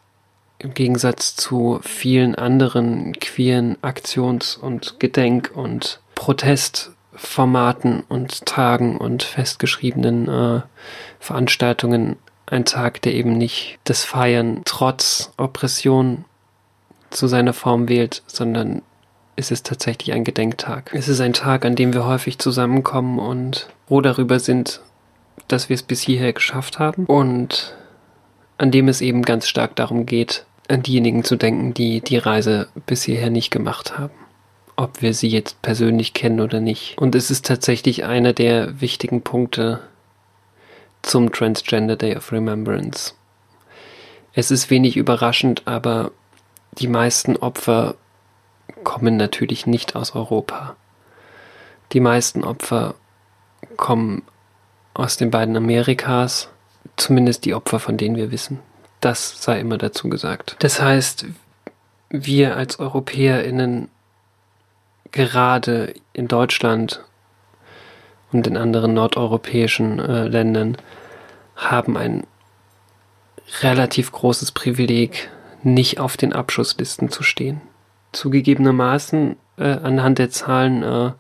im 0.59 0.75
Gegensatz 0.75 1.35
zu 1.35 1.79
vielen 1.81 2.35
anderen 2.35 3.13
queeren 3.13 3.77
Aktions- 3.81 4.55
und 4.55 4.99
Gedenk- 4.99 5.51
und 5.55 6.01
Protestformaten 6.13 8.03
und 8.07 8.45
Tagen 8.45 8.97
und 8.97 9.23
festgeschriebenen 9.23 10.27
äh, 10.27 10.61
Veranstaltungen 11.19 12.17
ein 12.45 12.65
Tag, 12.65 13.01
der 13.01 13.15
eben 13.15 13.39
nicht 13.39 13.79
das 13.85 14.03
Feiern 14.03 14.61
trotz 14.65 15.33
Oppression 15.37 16.25
zu 17.09 17.25
seiner 17.25 17.53
Form 17.53 17.89
wählt, 17.89 18.21
sondern 18.27 18.83
ist 19.41 19.51
es 19.51 19.63
tatsächlich 19.63 20.13
ein 20.13 20.23
Gedenktag. 20.23 20.91
Es 20.93 21.07
ist 21.07 21.19
ein 21.19 21.33
Tag, 21.33 21.65
an 21.65 21.75
dem 21.75 21.93
wir 21.93 22.05
häufig 22.05 22.37
zusammenkommen 22.37 23.17
und 23.17 23.67
froh 23.87 24.01
darüber 24.01 24.39
sind, 24.39 24.81
dass 25.47 25.67
wir 25.67 25.73
es 25.73 25.83
bis 25.83 25.99
hierher 26.01 26.31
geschafft 26.31 26.77
haben 26.77 27.05
und 27.07 27.75
an 28.59 28.69
dem 28.69 28.87
es 28.87 29.01
eben 29.01 29.23
ganz 29.23 29.47
stark 29.47 29.75
darum 29.75 30.05
geht, 30.05 30.45
an 30.67 30.83
diejenigen 30.83 31.23
zu 31.23 31.35
denken, 31.35 31.73
die 31.73 32.01
die 32.01 32.17
Reise 32.17 32.67
bis 32.85 33.03
hierher 33.03 33.31
nicht 33.31 33.49
gemacht 33.49 33.97
haben. 33.97 34.13
Ob 34.75 35.01
wir 35.01 35.15
sie 35.15 35.27
jetzt 35.27 35.61
persönlich 35.63 36.13
kennen 36.13 36.39
oder 36.39 36.59
nicht. 36.59 36.97
Und 36.99 37.15
es 37.15 37.31
ist 37.31 37.45
tatsächlich 37.45 38.05
einer 38.05 38.33
der 38.33 38.79
wichtigen 38.79 39.21
Punkte 39.21 39.81
zum 41.01 41.31
Transgender 41.31 41.95
Day 41.95 42.15
of 42.15 42.31
Remembrance. 42.31 43.15
Es 44.33 44.51
ist 44.51 44.69
wenig 44.69 44.97
überraschend, 44.97 45.63
aber 45.65 46.11
die 46.73 46.87
meisten 46.87 47.35
Opfer 47.37 47.95
kommen 48.83 49.17
natürlich 49.17 49.67
nicht 49.67 49.95
aus 49.95 50.15
Europa. 50.15 50.75
Die 51.93 51.99
meisten 51.99 52.43
Opfer 52.43 52.95
kommen 53.77 54.23
aus 54.93 55.17
den 55.17 55.31
beiden 55.31 55.55
Amerikas, 55.55 56.49
zumindest 56.97 57.45
die 57.45 57.53
Opfer, 57.53 57.79
von 57.79 57.97
denen 57.97 58.15
wir 58.15 58.31
wissen. 58.31 58.59
Das 58.99 59.41
sei 59.41 59.59
immer 59.59 59.77
dazu 59.77 60.09
gesagt. 60.09 60.55
Das 60.59 60.81
heißt, 60.81 61.25
wir 62.09 62.55
als 62.55 62.79
Europäerinnen 62.79 63.89
gerade 65.11 65.93
in 66.13 66.27
Deutschland 66.27 67.03
und 68.31 68.47
in 68.47 68.57
anderen 68.57 68.93
nordeuropäischen 68.93 69.99
äh, 69.99 70.27
Ländern 70.27 70.77
haben 71.55 71.97
ein 71.97 72.25
relativ 73.61 74.11
großes 74.11 74.51
Privileg, 74.51 75.29
nicht 75.63 75.99
auf 75.99 76.15
den 76.15 76.33
Abschusslisten 76.33 77.09
zu 77.09 77.23
stehen 77.23 77.61
zugegebenermaßen 78.11 79.35
äh, 79.57 79.63
anhand 79.63 80.19
der 80.19 80.29
Zahlen, 80.29 80.83
äh, 80.83 81.11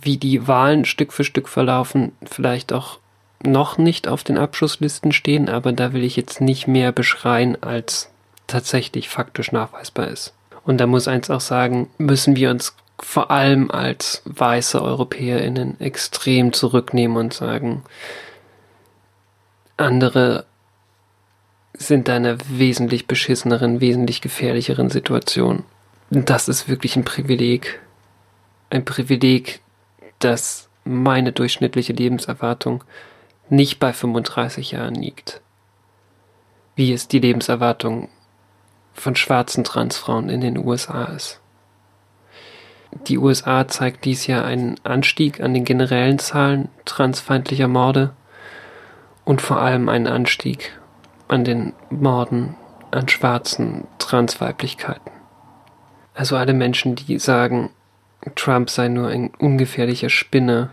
wie 0.00 0.16
die 0.16 0.48
Wahlen 0.48 0.84
Stück 0.84 1.12
für 1.12 1.24
Stück 1.24 1.48
verlaufen, 1.48 2.12
vielleicht 2.24 2.72
auch 2.72 2.98
noch 3.44 3.78
nicht 3.78 4.08
auf 4.08 4.24
den 4.24 4.38
Abschlusslisten 4.38 5.12
stehen, 5.12 5.48
aber 5.48 5.72
da 5.72 5.92
will 5.92 6.04
ich 6.04 6.16
jetzt 6.16 6.40
nicht 6.40 6.66
mehr 6.66 6.92
beschreien, 6.92 7.62
als 7.62 8.10
tatsächlich 8.46 9.08
faktisch 9.08 9.52
nachweisbar 9.52 10.08
ist. 10.08 10.34
Und 10.64 10.78
da 10.78 10.86
muss 10.86 11.08
eins 11.08 11.30
auch 11.30 11.40
sagen, 11.40 11.90
müssen 11.98 12.36
wir 12.36 12.50
uns 12.50 12.76
vor 13.00 13.30
allem 13.30 13.70
als 13.70 14.22
weiße 14.26 14.80
EuropäerInnen 14.80 15.80
extrem 15.80 16.52
zurücknehmen 16.52 17.16
und 17.16 17.34
sagen, 17.34 17.82
andere 19.76 20.46
sind 21.86 22.08
da 22.08 22.16
in 22.16 22.26
einer 22.26 22.38
wesentlich 22.48 23.06
beschisseneren, 23.06 23.80
wesentlich 23.80 24.20
gefährlicheren 24.20 24.90
Situation. 24.90 25.64
Das 26.10 26.48
ist 26.48 26.68
wirklich 26.68 26.96
ein 26.96 27.04
Privileg. 27.04 27.80
Ein 28.70 28.84
Privileg, 28.84 29.60
dass 30.18 30.68
meine 30.84 31.32
durchschnittliche 31.32 31.92
Lebenserwartung 31.92 32.84
nicht 33.48 33.78
bei 33.78 33.92
35 33.92 34.72
Jahren 34.72 34.94
liegt. 34.94 35.40
Wie 36.74 36.92
es 36.92 37.08
die 37.08 37.18
Lebenserwartung 37.18 38.08
von 38.94 39.16
schwarzen 39.16 39.64
Transfrauen 39.64 40.28
in 40.28 40.40
den 40.40 40.58
USA 40.58 41.04
ist. 41.04 41.40
Die 43.08 43.16
USA 43.16 43.66
zeigt 43.68 44.04
dies 44.04 44.26
Jahr 44.26 44.44
einen 44.44 44.76
Anstieg 44.84 45.40
an 45.40 45.54
den 45.54 45.64
generellen 45.64 46.18
Zahlen 46.18 46.68
transfeindlicher 46.84 47.68
Morde 47.68 48.10
und 49.24 49.40
vor 49.40 49.58
allem 49.58 49.88
einen 49.88 50.06
Anstieg 50.06 50.72
an 51.32 51.44
den 51.44 51.72
Morden 51.88 52.56
an 52.90 53.08
schwarzen 53.08 53.88
Transweiblichkeiten. 53.98 55.10
Also 56.12 56.36
alle 56.36 56.52
Menschen, 56.52 56.94
die 56.94 57.18
sagen, 57.18 57.70
Trump 58.34 58.68
sei 58.68 58.88
nur 58.88 59.08
ein 59.08 59.30
ungefährlicher 59.38 60.10
Spinner, 60.10 60.70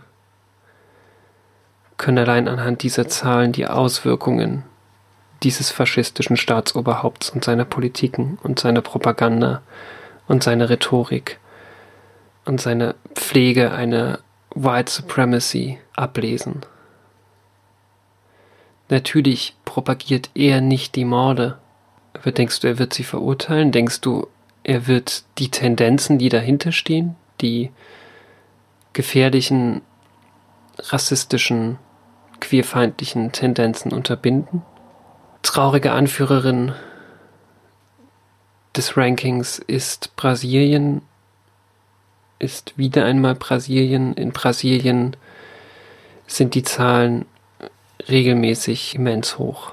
können 1.96 2.18
allein 2.18 2.46
anhand 2.46 2.82
dieser 2.82 3.08
Zahlen 3.08 3.52
die 3.52 3.66
Auswirkungen 3.66 4.64
dieses 5.42 5.70
faschistischen 5.70 6.36
Staatsoberhaupts 6.36 7.30
und 7.30 7.42
seiner 7.42 7.64
Politiken 7.64 8.38
und 8.42 8.58
seiner 8.58 8.82
Propaganda 8.82 9.62
und 10.28 10.42
seiner 10.42 10.68
Rhetorik 10.68 11.38
und 12.44 12.60
seiner 12.60 12.96
Pflege 13.14 13.72
einer 13.72 14.18
White 14.54 14.92
Supremacy 14.92 15.78
ablesen. 15.96 16.60
Natürlich 18.90 19.54
propagiert 19.64 20.30
er 20.34 20.60
nicht 20.60 20.96
die 20.96 21.04
Morde. 21.04 21.58
Aber 22.12 22.32
denkst 22.32 22.60
du, 22.60 22.66
er 22.66 22.78
wird 22.78 22.92
sie 22.92 23.04
verurteilen? 23.04 23.70
Denkst 23.70 24.00
du, 24.00 24.26
er 24.64 24.88
wird 24.88 25.24
die 25.38 25.48
Tendenzen, 25.48 26.18
die 26.18 26.28
dahinter 26.28 26.72
stehen, 26.72 27.14
die 27.40 27.70
gefährlichen, 28.92 29.82
rassistischen, 30.78 31.78
queerfeindlichen 32.40 33.30
Tendenzen 33.30 33.92
unterbinden? 33.92 34.62
Traurige 35.42 35.92
Anführerin 35.92 36.72
des 38.74 38.96
Rankings 38.96 39.60
ist 39.60 40.16
Brasilien, 40.16 41.02
ist 42.40 42.76
wieder 42.76 43.04
einmal 43.04 43.36
Brasilien. 43.36 44.14
In 44.14 44.32
Brasilien 44.32 45.16
sind 46.26 46.54
die 46.54 46.64
Zahlen 46.64 47.26
regelmäßig 48.08 48.94
immens 48.94 49.38
hoch. 49.38 49.72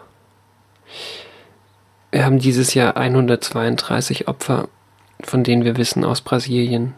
Wir 2.11 2.25
haben 2.25 2.39
dieses 2.39 2.73
Jahr 2.73 2.97
132 2.97 4.27
Opfer, 4.27 4.69
von 5.21 5.43
denen 5.43 5.65
wir 5.65 5.77
wissen 5.77 6.03
aus 6.03 6.21
Brasilien. 6.21 6.93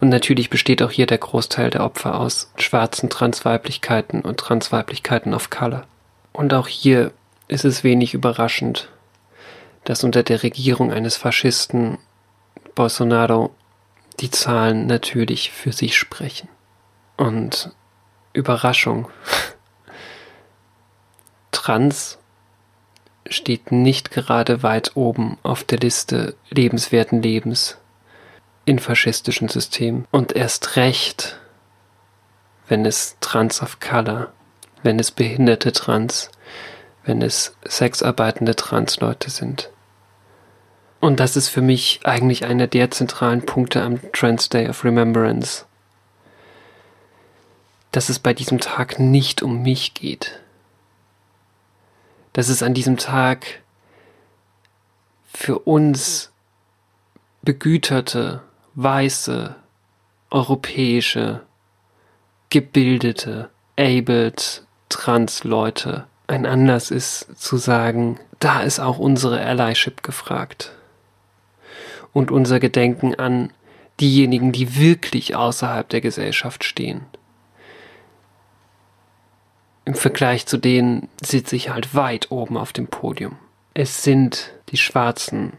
Und 0.00 0.08
natürlich 0.08 0.50
besteht 0.50 0.82
auch 0.82 0.90
hier 0.90 1.06
der 1.06 1.18
Großteil 1.18 1.70
der 1.70 1.84
Opfer 1.84 2.18
aus 2.18 2.52
schwarzen 2.56 3.08
Transweiblichkeiten 3.08 4.22
und 4.22 4.38
Transweiblichkeiten 4.38 5.32
of 5.32 5.48
Color. 5.50 5.86
Und 6.32 6.52
auch 6.54 6.66
hier 6.66 7.12
ist 7.48 7.64
es 7.64 7.84
wenig 7.84 8.14
überraschend, 8.14 8.88
dass 9.84 10.04
unter 10.04 10.22
der 10.22 10.42
Regierung 10.42 10.92
eines 10.92 11.16
Faschisten 11.16 11.98
Bolsonaro 12.74 13.54
die 14.20 14.30
Zahlen 14.30 14.86
natürlich 14.86 15.50
für 15.50 15.72
sich 15.72 15.96
sprechen. 15.96 16.48
Und 17.16 17.70
Überraschung. 18.32 19.08
Trans 21.50 22.18
steht 23.28 23.72
nicht 23.72 24.10
gerade 24.10 24.62
weit 24.62 24.92
oben 24.96 25.38
auf 25.42 25.64
der 25.64 25.78
Liste 25.78 26.34
lebenswerten 26.50 27.22
Lebens 27.22 27.78
in 28.64 28.78
faschistischen 28.78 29.48
Systemen. 29.48 30.06
Und 30.10 30.32
erst 30.32 30.76
recht, 30.76 31.38
wenn 32.68 32.84
es 32.84 33.16
Trans 33.20 33.62
of 33.62 33.80
Color, 33.80 34.32
wenn 34.82 34.98
es 34.98 35.10
behinderte 35.10 35.72
Trans, 35.72 36.30
wenn 37.04 37.22
es 37.22 37.56
sexarbeitende 37.64 38.56
Transleute 38.56 39.30
sind. 39.30 39.70
Und 41.00 41.18
das 41.18 41.36
ist 41.36 41.48
für 41.48 41.62
mich 41.62 42.00
eigentlich 42.04 42.44
einer 42.44 42.68
der 42.68 42.90
zentralen 42.90 43.44
Punkte 43.44 43.82
am 43.82 44.00
Trans 44.12 44.48
Day 44.48 44.68
of 44.68 44.84
Remembrance. 44.84 45.64
Dass 47.92 48.08
es 48.08 48.18
bei 48.18 48.34
diesem 48.34 48.58
Tag 48.58 48.98
nicht 48.98 49.42
um 49.42 49.62
mich 49.62 49.94
geht. 49.94 50.40
Dass 52.32 52.48
es 52.48 52.62
an 52.62 52.74
diesem 52.74 52.96
Tag 52.96 53.62
für 55.32 55.60
uns 55.60 56.32
begüterte, 57.42 58.42
weiße, 58.74 59.54
europäische, 60.30 61.42
gebildete, 62.50 63.50
abled 63.76 64.64
Trans-Leute 64.88 66.06
ein 66.32 66.46
Anlass 66.46 66.90
ist 66.90 67.26
zu 67.38 67.56
sagen, 67.56 68.18
da 68.38 68.62
ist 68.62 68.80
auch 68.80 68.98
unsere 68.98 69.40
Allyship 69.40 70.02
gefragt. 70.02 70.72
Und 72.12 72.30
unser 72.30 72.58
Gedenken 72.60 73.14
an 73.14 73.52
diejenigen, 74.00 74.52
die 74.52 74.76
wirklich 74.76 75.36
außerhalb 75.36 75.88
der 75.88 76.00
Gesellschaft 76.00 76.64
stehen. 76.64 77.02
Im 79.84 79.94
Vergleich 79.94 80.46
zu 80.46 80.58
denen 80.58 81.08
sitze 81.22 81.56
ich 81.56 81.70
halt 81.70 81.94
weit 81.94 82.30
oben 82.30 82.56
auf 82.56 82.72
dem 82.72 82.86
Podium. 82.86 83.36
Es 83.74 84.04
sind 84.04 84.52
die 84.68 84.76
schwarzen 84.76 85.54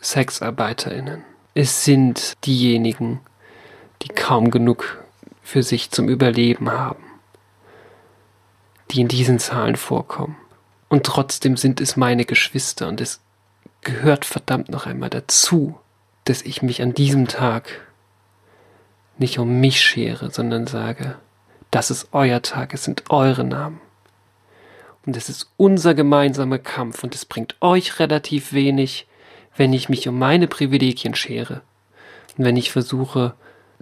Sexarbeiterinnen. 0.00 1.22
Es 1.54 1.84
sind 1.84 2.34
diejenigen, 2.44 3.20
die 4.02 4.08
kaum 4.08 4.50
genug 4.50 5.04
für 5.42 5.62
sich 5.62 5.90
zum 5.90 6.08
Überleben 6.08 6.70
haben, 6.70 7.04
die 8.90 9.00
in 9.00 9.08
diesen 9.08 9.38
Zahlen 9.38 9.76
vorkommen. 9.76 10.36
Und 10.88 11.04
trotzdem 11.04 11.56
sind 11.56 11.80
es 11.80 11.96
meine 11.96 12.24
Geschwister 12.24 12.88
und 12.88 13.00
es 13.00 13.20
gehört 13.82 14.24
verdammt 14.24 14.68
noch 14.68 14.86
einmal 14.86 15.10
dazu, 15.10 15.78
dass 16.24 16.42
ich 16.42 16.62
mich 16.62 16.82
an 16.82 16.94
diesem 16.94 17.28
Tag 17.28 17.86
nicht 19.18 19.38
um 19.38 19.60
mich 19.60 19.80
schere, 19.80 20.30
sondern 20.30 20.66
sage, 20.66 21.16
das 21.70 21.90
ist 21.90 22.08
euer 22.12 22.42
Tag, 22.42 22.74
es 22.74 22.84
sind 22.84 23.04
eure 23.10 23.44
Namen. 23.44 23.80
Und 25.04 25.16
es 25.16 25.28
ist 25.28 25.50
unser 25.56 25.94
gemeinsamer 25.94 26.58
Kampf 26.58 27.04
und 27.04 27.14
es 27.14 27.24
bringt 27.24 27.56
euch 27.60 28.00
relativ 28.00 28.52
wenig, 28.52 29.06
wenn 29.56 29.72
ich 29.72 29.88
mich 29.88 30.08
um 30.08 30.18
meine 30.18 30.48
Privilegien 30.48 31.14
schere 31.14 31.62
und 32.36 32.44
wenn 32.44 32.56
ich 32.56 32.72
versuche, 32.72 33.34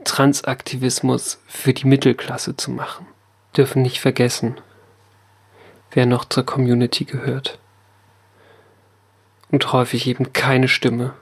Transaktivismus 0.05 1.41
für 1.47 1.73
die 1.73 1.87
Mittelklasse 1.87 2.57
zu 2.57 2.71
machen. 2.71 3.07
Dürfen 3.57 3.83
nicht 3.83 4.01
vergessen, 4.01 4.61
wer 5.93 6.07
noch 6.07 6.25
zur 6.25 6.45
Community 6.45 7.05
gehört. 7.05 7.59
Und 9.51 9.73
häufig 9.73 10.07
eben 10.07 10.33
keine 10.33 10.69
Stimme 10.69 11.15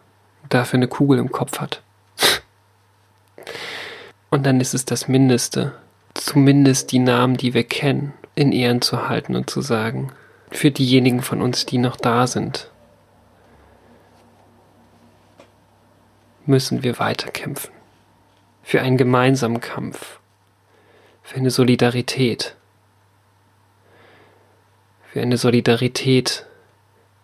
und 0.42 0.54
dafür 0.54 0.78
eine 0.78 0.88
Kugel 0.88 1.18
im 1.18 1.30
Kopf 1.30 1.60
hat. 1.60 1.82
Und 4.30 4.44
dann 4.44 4.60
ist 4.60 4.72
es 4.72 4.86
das 4.86 5.08
Mindeste, 5.08 5.74
zumindest 6.14 6.92
die 6.92 6.98
Namen, 6.98 7.36
die 7.36 7.54
wir 7.54 7.64
kennen, 7.64 8.12
in 8.34 8.52
Ehren 8.52 8.82
zu 8.82 9.08
halten 9.08 9.36
und 9.36 9.50
zu 9.50 9.60
sagen, 9.60 10.12
für 10.50 10.70
diejenigen 10.70 11.22
von 11.22 11.40
uns, 11.40 11.66
die 11.66 11.78
noch 11.78 11.96
da 11.96 12.26
sind, 12.26 12.70
müssen 16.46 16.82
wir 16.82 16.98
weiterkämpfen. 16.98 17.72
Für 18.62 18.80
einen 18.80 18.96
gemeinsamen 18.96 19.60
Kampf. 19.60 20.18
Für 21.22 21.36
eine 21.36 21.50
Solidarität. 21.50 22.54
Für 25.10 25.20
eine 25.20 25.36
Solidarität 25.36 26.46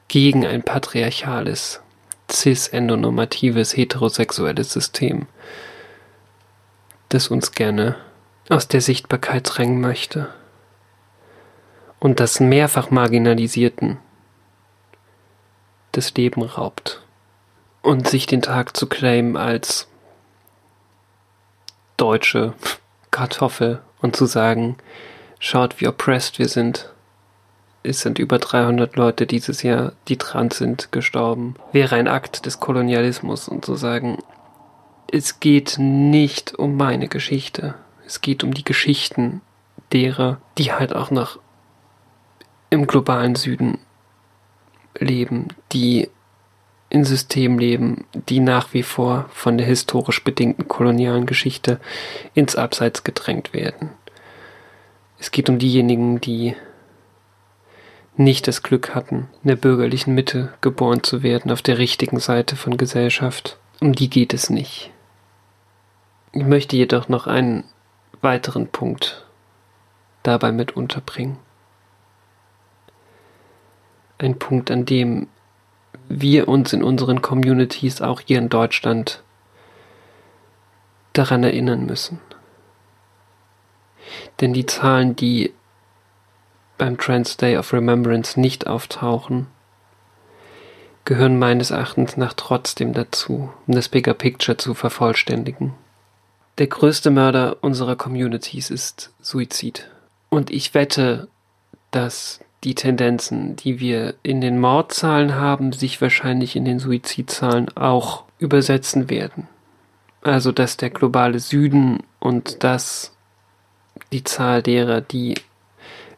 gegen 0.09 0.47
ein 0.47 0.63
patriarchales, 0.63 1.81
cis-endonormatives, 2.31 3.77
heterosexuelles 3.77 4.73
System, 4.73 5.27
das 7.09 7.29
uns 7.29 7.53
gerne 7.53 7.97
aus 8.49 8.69
der 8.69 8.81
Sichtbarkeit 8.81 9.43
drängen 9.45 9.81
möchte 9.81 10.29
und 11.99 12.21
das 12.21 12.41
mehrfach 12.41 12.91
Marginalisierten 12.91 13.99
das 15.93 16.15
Leben 16.15 16.43
raubt 16.43 17.03
und 17.83 18.09
sich 18.09 18.27
den 18.27 18.43
Tag 18.43 18.77
zu 18.77 18.87
claimen 18.87 19.37
als 19.37 19.89
deutsche 21.97 22.55
Kartoffel 23.11 23.83
und 24.01 24.15
zu 24.15 24.27
sagen, 24.27 24.77
schaut, 25.39 25.81
wie 25.81 25.89
oppressed 25.89 26.39
wir 26.39 26.49
sind. 26.49 26.93
Es 27.83 28.01
sind 28.01 28.19
über 28.19 28.39
300 28.39 28.97
Leute 28.97 29.27
dieses 29.27 29.63
Jahr, 29.63 29.93
die 30.09 30.17
trans 30.17 30.59
sind, 30.59 30.93
gestorben. 30.93 31.55
Wäre 31.73 31.97
ein 31.97 32.09
Akt 32.09 32.47
des 32.47 32.61
Kolonialismus 32.61 33.49
und 33.49 33.65
zu 33.65 33.75
sagen, 33.75 34.19
es 35.11 35.41
geht 35.41 35.77
nicht 35.79 36.55
um 36.55 36.77
meine 36.77 37.09
Geschichte. 37.09 37.75
Es 38.09 38.23
geht 38.23 38.43
um 38.43 38.55
die 38.55 38.65
Geschichten 38.65 39.43
derer, 39.93 40.41
die 40.57 40.73
halt 40.73 40.97
auch 40.97 41.11
noch 41.11 41.39
im 42.71 42.87
globalen 42.87 43.35
Süden 43.35 43.79
leben, 44.99 45.49
die 45.73 46.09
in 46.89 47.05
Systemen 47.05 47.59
leben, 47.59 48.07
die 48.15 48.41
nach 48.41 48.73
wie 48.73 48.83
vor 48.83 49.27
von 49.29 49.59
der 49.59 49.67
historisch 49.67 50.25
bedingten 50.25 50.69
kolonialen 50.69 51.27
Geschichte 51.27 51.81
ins 52.33 52.57
Abseits 52.57 53.05
gedrängt 53.05 53.53
werden. 53.53 53.91
Es 55.19 55.31
geht 55.31 55.51
um 55.51 55.59
diejenigen, 55.59 56.19
die 56.19 56.57
nicht 58.17 58.49
das 58.49 58.63
Glück 58.63 58.95
hatten, 58.95 59.29
in 59.43 59.49
der 59.49 59.57
bürgerlichen 59.57 60.15
Mitte 60.15 60.55
geboren 60.63 61.03
zu 61.03 61.23
werden, 61.23 61.53
auf 61.53 61.61
der 61.61 61.77
richtigen 61.77 62.21
Seite 62.21 62.57
von 62.57 62.79
Gesellschaft. 62.79 63.59
Um 63.81 63.95
die 63.95 64.09
geht 64.09 64.33
es 64.33 64.49
nicht. 64.49 64.91
Ich 66.33 66.45
möchte 66.45 66.75
jedoch 66.75 67.11
noch 67.11 67.27
einen 67.27 67.65
weiteren 68.21 68.69
Punkt 68.69 69.27
dabei 70.23 70.53
mit 70.53 70.77
unterbringen. 70.77 71.39
Ein 74.19 74.39
Punkt, 74.39 74.71
an 74.71 74.85
dem 74.85 75.29
wir 76.09 76.49
uns 76.49 76.73
in 76.73 76.83
unseren 76.83 77.23
Communities 77.23 78.01
auch 78.03 78.21
hier 78.21 78.39
in 78.39 78.49
Deutschland 78.49 79.23
daran 81.13 81.45
erinnern 81.45 81.87
müssen. 81.87 82.21
Denn 84.41 84.53
die 84.53 84.67
Zahlen, 84.67 85.17
die 85.17 85.53
beim 86.79 86.97
Trans 86.97 87.37
Day 87.37 87.57
of 87.57 87.73
Remembrance 87.73 88.41
nicht 88.41 88.67
auftauchen, 88.67 89.49
gehören 91.05 91.39
meines 91.39 91.71
Erachtens 91.71 92.17
nach 92.17 92.35
trotzdem 92.35 92.93
dazu, 92.93 93.53
um 93.67 93.75
das 93.75 93.89
Bigger 93.89 94.15
Picture 94.15 94.57
zu 94.57 94.75
vervollständigen. 94.75 95.75
Der 96.59 96.67
größte 96.67 97.11
Mörder 97.11 97.59
unserer 97.61 97.95
Communities 97.95 98.71
ist 98.71 99.13
Suizid. 99.21 99.89
Und 100.29 100.51
ich 100.51 100.75
wette, 100.75 101.29
dass 101.93 102.41
die 102.65 102.75
Tendenzen, 102.75 103.55
die 103.55 103.79
wir 103.79 104.15
in 104.25 104.41
den 104.41 104.59
Mordzahlen 104.59 105.37
haben, 105.37 105.73
sich 105.73 106.03
wahrscheinlich 106.03 106.57
in 106.57 106.65
den 106.65 106.81
Suizidzahlen 106.81 107.69
auch 107.77 108.25
übersetzen 108.41 109.09
werden. 109.09 109.47
Also 110.23 110.51
dass 110.51 110.77
der 110.77 110.91
globale 110.91 111.39
Süden 111.39 112.03
und 112.19 112.65
dass 112.65 113.15
die 114.11 114.25
Zahl 114.25 114.61
derer, 114.61 115.01
die 115.01 115.35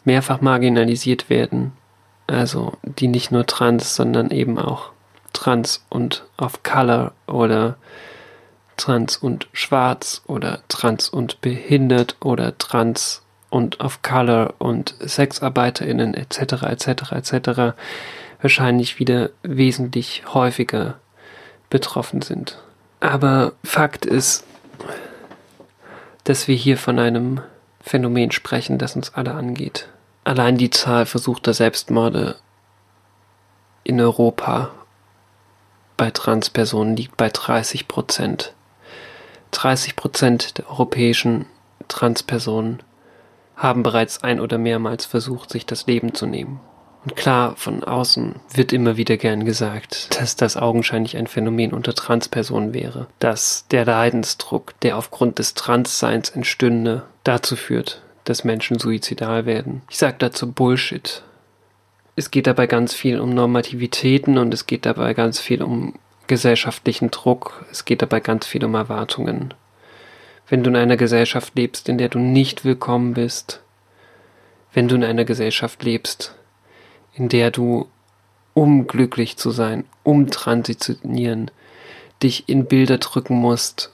mehrfach 0.05 0.41
marginalisiert 0.41 1.29
werden, 1.29 1.73
also 2.27 2.73
die 2.83 3.09
nicht 3.09 3.31
nur 3.31 3.45
trans, 3.47 3.95
sondern 3.95 4.31
eben 4.31 4.59
auch 4.59 4.93
trans 5.35 5.85
und 5.91 6.25
of 6.39 6.63
color 6.63 7.13
oder 7.27 7.77
trans 8.81 9.17
und 9.17 9.49
schwarz 9.53 10.23
oder 10.27 10.61
trans 10.69 11.09
und 11.09 11.41
behindert 11.41 12.17
oder 12.21 12.57
trans 12.59 13.23
und 13.51 13.81
of 13.81 14.03
Color 14.03 14.55
und 14.59 14.95
SexarbeiterInnen 15.01 16.15
etc. 16.15 16.63
etc. 16.63 17.13
etc. 17.13 17.77
wahrscheinlich 18.41 18.99
wieder 18.99 19.31
wesentlich 19.43 20.23
häufiger 20.33 20.99
betroffen 21.69 22.23
sind. 22.23 22.59
Aber 23.01 23.53
Fakt 23.65 24.07
ist, 24.07 24.45
dass 26.25 26.49
wir 26.49 26.57
hier 26.57 26.77
von 26.77 26.99
einem 26.99 27.41
Phänomen 27.81 28.31
sprechen, 28.31 28.79
das 28.79 28.97
uns 28.97 29.15
alle 29.15 29.33
angeht. 29.33 29.89
Allein 30.25 30.59
die 30.59 30.71
Zahl 30.71 31.07
versuchter 31.07 31.55
Selbstmorde 31.55 32.37
in 33.85 34.01
Europa 34.01 34.71
bei 35.97 36.11
Transpersonen 36.11 36.97
liegt 36.97 37.17
bei 37.17 37.29
30 37.29 37.89
Prozent. 37.89 38.55
30 39.51 39.97
Prozent 39.97 40.59
der 40.59 40.71
europäischen 40.71 41.47
Transpersonen 41.89 42.83
haben 43.57 43.83
bereits 43.83 44.23
ein 44.23 44.41
oder 44.41 44.59
mehrmals 44.59 45.05
versucht, 45.05 45.51
sich 45.51 45.67
das 45.67 45.87
Leben 45.87 46.15
zu 46.15 46.27
nehmen. 46.27 46.61
Und 47.05 47.17
klar, 47.17 47.57
von 47.57 47.83
außen 47.83 48.37
wird 48.53 48.73
immer 48.73 48.97
wieder 48.97 49.17
gern 49.17 49.45
gesagt, 49.45 50.21
dass 50.21 50.37
das 50.37 50.57
augenscheinlich 50.57 51.17
ein 51.17 51.27
Phänomen 51.27 51.73
unter 51.73 51.95
Transpersonen 51.95 52.75
wäre, 52.75 53.07
dass 53.19 53.67
der 53.71 53.87
Leidensdruck, 53.87 54.79
der 54.81 54.99
aufgrund 54.99 55.39
des 55.39 55.55
Transseins 55.55 56.31
entstünde, 56.31 57.05
dazu 57.25 57.57
führt, 57.57 58.03
dass 58.25 58.45
Menschen 58.45 58.79
suizidal 58.79 59.47
werden. 59.47 59.83
Ich 59.89 59.97
sage 59.97 60.17
dazu 60.19 60.53
Bullshit. 60.53 61.23
Es 62.17 62.31
geht 62.31 62.47
dabei 62.47 62.67
ganz 62.67 62.93
viel 62.93 63.19
um 63.19 63.35
Normativitäten 63.35 64.37
und 64.37 64.53
es 64.53 64.67
geht 64.67 64.85
dabei 64.85 65.15
ganz 65.15 65.41
viel 65.41 65.63
um 65.63 65.95
gesellschaftlichen 66.31 67.11
Druck, 67.11 67.67
es 67.73 67.85
geht 67.85 68.03
dabei 68.03 68.21
ganz 68.21 68.47
viel 68.47 68.65
um 68.65 68.77
Erwartungen. 68.77 69.53
Wenn 70.49 70.63
du 70.63 70.71
in 70.71 70.77
einer 70.77 70.97
Gesellschaft 70.97 71.57
lebst, 71.57 71.89
in 71.89 71.99
der 71.99 72.09
du 72.09 72.21
nicht 72.21 72.65
willkommen 72.65 73.15
bist, 73.15 73.61
wenn 74.73 74.87
du 74.87 74.95
in 74.95 75.03
einer 75.03 75.25
Gesellschaft 75.25 75.83
lebst, 75.83 76.37
in 77.15 77.29
der 77.29 77.51
du, 77.51 77.89
um 78.55 78.87
glücklich 78.87 79.39
zu 79.39 79.51
sein, 79.51 79.85
um 80.05 80.31
transitionieren, 80.31 81.51
dich 82.23 82.49
in 82.49 82.67
Bilder 82.67 82.99
drücken 82.99 83.35
musst, 83.35 83.91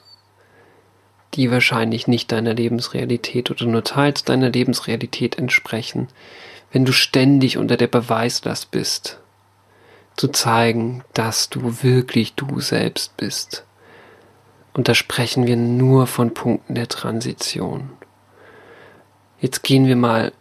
die 1.33 1.49
wahrscheinlich 1.49 2.07
nicht 2.07 2.31
deiner 2.31 2.53
Lebensrealität 2.53 3.49
oder 3.49 3.65
nur 3.65 3.83
teils 3.83 4.25
deiner 4.25 4.51
Lebensrealität 4.51 5.39
entsprechen, 5.39 6.07
wenn 6.71 6.85
du 6.85 6.91
ständig 6.91 7.57
unter 7.57 7.77
der 7.77 7.87
Beweislast 7.87 8.69
bist, 8.69 9.19
zu 10.17 10.27
zeigen, 10.29 11.03
dass 11.13 11.49
du 11.49 11.83
wirklich 11.83 12.33
du 12.33 12.59
selbst 12.59 13.15
bist. 13.15 13.63
Und 14.73 14.89
da 14.89 14.95
sprechen 14.95 15.47
wir 15.47 15.55
nur 15.55 16.07
von 16.07 16.33
Punkten 16.33 16.75
der 16.75 16.87
Transition. 16.89 17.91
Jetzt 19.39 19.63
gehen 19.63 19.85
wir 19.85 19.95
mal 19.95 20.33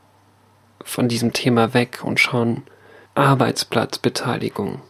von 0.82 1.08
diesem 1.08 1.32
Thema 1.32 1.74
weg 1.74 2.00
und 2.02 2.18
schauen 2.18 2.62
Arbeitsplatzbeteiligung, 3.14 4.80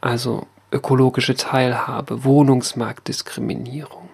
also 0.00 0.46
ökologische 0.72 1.34
Teilhabe, 1.34 2.24
Wohnungsmarktdiskriminierung, 2.24 4.08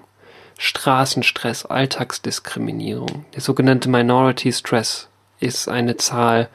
Straßenstress, 0.58 1.66
Alltagsdiskriminierung. 1.66 3.24
Der 3.34 3.40
sogenannte 3.40 3.88
Minority 3.88 4.52
Stress 4.52 5.08
ist 5.40 5.68
eine 5.68 5.96
Zahl, 5.96 6.48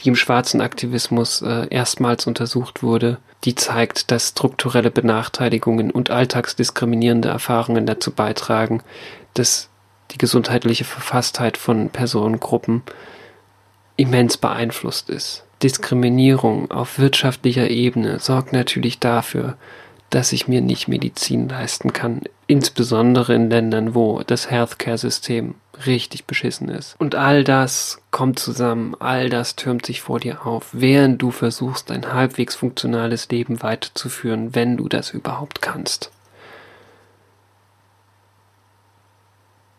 die 0.00 0.08
im 0.08 0.16
schwarzen 0.16 0.60
Aktivismus 0.60 1.42
äh, 1.42 1.66
erstmals 1.70 2.26
untersucht 2.26 2.82
wurde, 2.82 3.18
die 3.44 3.54
zeigt, 3.54 4.10
dass 4.10 4.28
strukturelle 4.28 4.90
Benachteiligungen 4.90 5.90
und 5.90 6.10
alltagsdiskriminierende 6.10 7.28
Erfahrungen 7.28 7.86
dazu 7.86 8.12
beitragen, 8.12 8.82
dass 9.34 9.68
die 10.12 10.18
gesundheitliche 10.18 10.84
Verfasstheit 10.84 11.56
von 11.56 11.88
Personengruppen 11.90 12.82
immens 13.96 14.36
beeinflusst 14.36 15.10
ist. 15.10 15.44
Diskriminierung 15.62 16.70
auf 16.70 16.98
wirtschaftlicher 16.98 17.70
Ebene 17.70 18.18
sorgt 18.18 18.52
natürlich 18.52 18.98
dafür, 18.98 19.56
dass 20.12 20.32
ich 20.32 20.46
mir 20.46 20.60
nicht 20.60 20.88
Medizin 20.88 21.48
leisten 21.48 21.94
kann, 21.94 22.20
insbesondere 22.46 23.34
in 23.34 23.48
Ländern, 23.48 23.94
wo 23.94 24.22
das 24.22 24.50
Healthcare-System 24.50 25.54
richtig 25.86 26.26
beschissen 26.26 26.68
ist. 26.68 26.96
Und 26.98 27.14
all 27.14 27.44
das 27.44 28.02
kommt 28.10 28.38
zusammen, 28.38 28.94
all 28.98 29.30
das 29.30 29.56
türmt 29.56 29.86
sich 29.86 30.02
vor 30.02 30.20
dir 30.20 30.46
auf, 30.46 30.68
während 30.72 31.22
du 31.22 31.30
versuchst, 31.30 31.90
ein 31.90 32.12
halbwegs 32.12 32.54
funktionales 32.54 33.30
Leben 33.30 33.62
weiterzuführen, 33.62 34.54
wenn 34.54 34.76
du 34.76 34.86
das 34.86 35.12
überhaupt 35.12 35.62
kannst. 35.62 36.10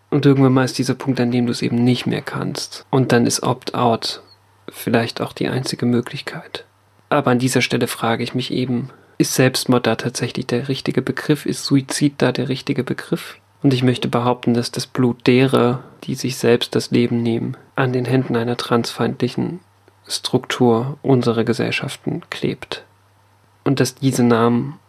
Und 0.10 0.26
irgendwann 0.26 0.54
mal 0.54 0.65
ist 0.65 0.80
dieser 0.80 0.96
Punkt, 0.96 1.19
an 1.19 1.32
dem 1.32 1.46
du 1.46 1.52
es 1.52 1.62
eben 1.62 1.84
nicht 1.84 2.08
mehr 2.08 2.24
kannst. 2.24 2.88
Und 2.89 3.12
dann 3.12 3.28
ist 3.28 3.43
Opt-out 3.43 4.24
vielleicht 4.67 5.22
auch 5.22 5.34
die 5.34 5.48
einzige 5.48 5.86
Möglichkeit. 5.86 6.65
Aber 7.10 7.30
an 7.30 7.39
dieser 7.39 7.62
Stelle 7.62 7.86
frage 7.86 8.24
ich 8.24 8.34
mich 8.34 8.52
eben, 8.52 8.89
ist 9.17 9.34
Selbstmord 9.36 9.88
da 9.88 9.95
tatsächlich 9.95 10.47
der 10.47 10.67
richtige 10.67 11.02
Begriff? 11.02 11.45
Ist 11.45 11.65
Suizid 11.65 12.15
da 12.17 12.32
der 12.32 12.49
richtige 12.49 12.84
Begriff? 12.84 13.38
Und 13.62 13.73
ich 13.73 13.84
möchte 13.84 14.10
behaupten, 14.10 14.54
dass 14.54 14.71
das 14.71 14.88
Blut 14.88 15.26
derer, 15.26 15.84
die 16.04 16.15
sich 16.15 16.38
selbst 16.38 16.76
das 16.76 16.91
Leben 16.91 17.23
nehmen, 17.23 17.56
an 17.76 17.93
den 17.93 18.06
Händen 18.06 18.36
einer 18.36 18.58
transfeindlichen 18.58 19.62
Struktur 20.08 20.97
unserer 21.02 21.45
Gesellschaften 21.45 22.21
klebt. 22.30 22.84
Und 23.63 23.80
dass 23.80 23.95
diese 23.95 24.23
Namen 24.23 24.80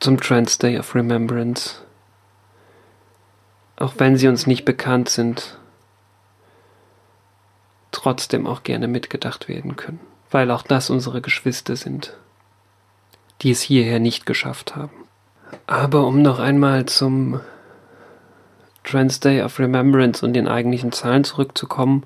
zum 0.00 0.18
Trans 0.18 0.56
Day 0.58 0.78
of 0.78 0.94
Remembrance, 0.94 1.82
auch 3.76 3.94
wenn 3.98 4.16
sie 4.16 4.28
uns 4.28 4.46
nicht 4.46 4.64
bekannt 4.64 5.10
sind, 5.10 5.58
trotzdem 7.92 8.46
auch 8.46 8.62
gerne 8.62 8.88
mitgedacht 8.88 9.48
werden 9.48 9.76
können, 9.76 10.00
weil 10.30 10.50
auch 10.50 10.62
das 10.62 10.88
unsere 10.88 11.20
Geschwister 11.20 11.76
sind, 11.76 12.16
die 13.42 13.50
es 13.50 13.60
hierher 13.60 14.00
nicht 14.00 14.26
geschafft 14.26 14.76
haben. 14.76 15.04
Aber 15.66 16.06
um 16.06 16.22
noch 16.22 16.38
einmal 16.38 16.86
zum 16.86 17.40
Trans 18.84 19.20
Day 19.20 19.42
of 19.42 19.58
Remembrance 19.58 20.24
und 20.24 20.32
den 20.32 20.48
eigentlichen 20.48 20.92
Zahlen 20.92 21.24
zurückzukommen, 21.24 22.04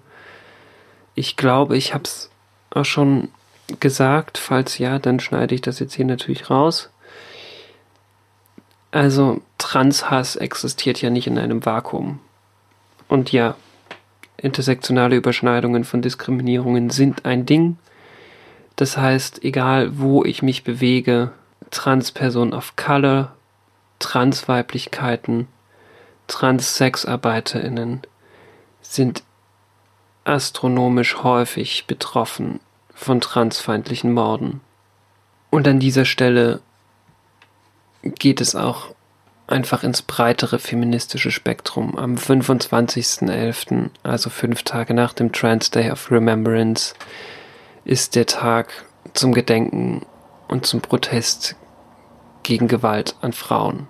ich 1.15 1.37
glaube, 1.37 1.77
ich 1.77 1.95
habe 1.95 2.05
es 2.05 2.31
auch 2.71 2.85
schon 2.85 3.29
gesagt, 3.81 4.39
falls 4.39 4.79
ja, 4.79 4.99
dann 4.99 5.21
schneide 5.21 5.55
ich 5.55 5.61
das 5.61 5.79
jetzt 5.79 5.95
hier 5.95 6.05
natürlich 6.05 6.51
raus. 6.51 6.91
Also 8.91 9.41
Transhass 9.59 10.37
existiert 10.37 11.01
ja 11.01 11.11
nicht 11.11 11.27
in 11.27 11.39
einem 11.39 11.65
Vakuum. 11.65 12.21
Und 13.09 13.33
ja, 13.33 13.57
intersektionale 14.37 15.17
Überschneidungen 15.17 15.85
von 15.85 16.03
Diskriminierungen 16.03 16.91
sind 16.91 17.25
ein 17.25 17.47
Ding. 17.47 17.77
Das 18.83 18.97
heißt, 18.97 19.45
egal 19.45 20.01
wo 20.01 20.25
ich 20.25 20.43
mich 20.43 20.65
bewege, 20.65 21.31
Transpersonen 21.71 22.53
of 22.53 22.75
Color, 22.75 23.31
Transweiblichkeiten, 24.01 25.47
TranssexarbeiterInnen 26.27 28.01
sind 28.81 29.23
astronomisch 30.25 31.23
häufig 31.23 31.87
betroffen 31.87 32.59
von 32.93 33.21
transfeindlichen 33.21 34.13
Morden. 34.13 34.61
Und 35.51 35.69
an 35.69 35.79
dieser 35.79 36.05
Stelle 36.05 36.61
geht 38.03 38.41
es 38.41 38.57
auch 38.57 38.97
einfach 39.47 39.85
ins 39.85 40.03
breitere 40.03 40.59
feministische 40.59 41.31
Spektrum. 41.31 41.97
Am 41.97 42.17
25.11., 42.17 43.91
also 44.03 44.29
fünf 44.29 44.65
Tage 44.65 44.93
nach 44.93 45.13
dem 45.13 45.31
Trans 45.31 45.71
Day 45.71 45.89
of 45.89 46.11
Remembrance, 46.11 46.95
ist 47.85 48.15
der 48.15 48.27
Tag 48.27 48.87
zum 49.15 49.33
Gedenken 49.33 50.07
und 50.49 50.67
zum 50.67 50.81
Protest 50.81 51.57
gegen 52.43 52.69
Gewalt 52.69 53.17
an 53.21 53.33
Frauen. 53.33 53.89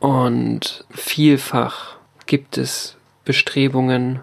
Und 0.00 0.84
vielfach 0.90 1.96
gibt 2.26 2.58
es 2.58 2.96
Bestrebungen, 3.24 4.20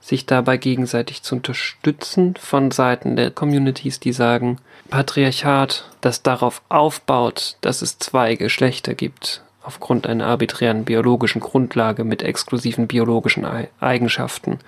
sich 0.00 0.24
dabei 0.24 0.56
gegenseitig 0.56 1.22
zu 1.22 1.34
unterstützen 1.34 2.34
von 2.38 2.70
Seiten 2.70 3.16
der 3.16 3.32
Communities, 3.32 3.98
die 3.98 4.12
sagen, 4.12 4.58
Patriarchat, 4.88 5.90
das 6.00 6.22
darauf 6.22 6.62
aufbaut, 6.68 7.56
dass 7.60 7.82
es 7.82 7.98
zwei 7.98 8.36
Geschlechter 8.36 8.94
gibt, 8.94 9.42
aufgrund 9.64 10.06
einer 10.06 10.26
arbiträren 10.26 10.84
biologischen 10.84 11.40
Grundlage 11.40 12.04
mit 12.04 12.22
exklusiven 12.22 12.86
biologischen 12.86 13.44
Eigenschaften, 13.80 14.60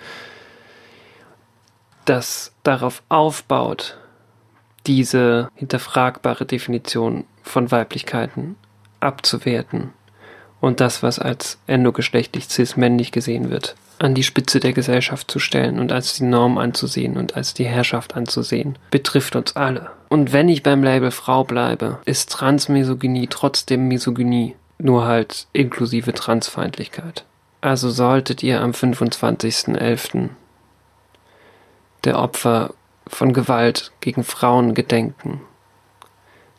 das 2.08 2.52
darauf 2.62 3.02
aufbaut, 3.08 3.98
diese 4.86 5.50
hinterfragbare 5.54 6.46
Definition 6.46 7.24
von 7.42 7.70
Weiblichkeiten 7.70 8.56
abzuwerten 9.00 9.92
und 10.60 10.80
das, 10.80 11.02
was 11.02 11.18
als 11.18 11.58
endogeschlechtlich 11.66 12.48
cis-männlich 12.48 13.12
gesehen 13.12 13.50
wird, 13.50 13.76
an 13.98 14.14
die 14.14 14.22
Spitze 14.22 14.60
der 14.60 14.72
Gesellschaft 14.72 15.30
zu 15.30 15.38
stellen 15.38 15.78
und 15.78 15.92
als 15.92 16.14
die 16.14 16.24
Norm 16.24 16.58
anzusehen 16.58 17.16
und 17.16 17.36
als 17.36 17.54
die 17.54 17.66
Herrschaft 17.66 18.16
anzusehen, 18.16 18.78
betrifft 18.90 19.36
uns 19.36 19.56
alle. 19.56 19.90
Und 20.08 20.32
wenn 20.32 20.48
ich 20.48 20.62
beim 20.62 20.82
Label 20.82 21.10
Frau 21.10 21.44
bleibe, 21.44 21.98
ist 22.04 22.30
Transmisogynie 22.30 23.26
trotzdem 23.28 23.88
Misogynie 23.88 24.56
nur 24.78 25.04
halt 25.04 25.48
inklusive 25.52 26.12
Transfeindlichkeit. 26.14 27.24
Also 27.60 27.90
solltet 27.90 28.42
ihr 28.42 28.60
am 28.60 28.70
25.11. 28.70 30.30
der 32.04 32.18
Opfer 32.18 32.74
von 33.06 33.32
Gewalt 33.32 33.92
gegen 34.00 34.24
Frauen 34.24 34.74
gedenken, 34.74 35.40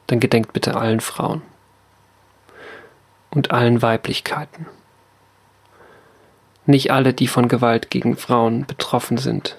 dann 0.08 0.20
gedenkt 0.20 0.54
bitte 0.54 0.76
allen 0.76 1.00
Frauen 1.00 1.42
und 3.30 3.52
allen 3.52 3.82
Weiblichkeiten. 3.82 4.66
Nicht 6.66 6.92
alle, 6.92 7.14
die 7.14 7.28
von 7.28 7.48
Gewalt 7.48 7.90
gegen 7.90 8.18
Frauen 8.18 8.66
betroffen 8.66 9.18
sind, 9.18 9.58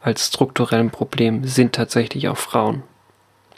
als 0.00 0.28
strukturellem 0.28 0.90
Problem, 0.90 1.44
sind 1.44 1.74
tatsächlich 1.74 2.28
auch 2.28 2.36
Frauen. 2.36 2.82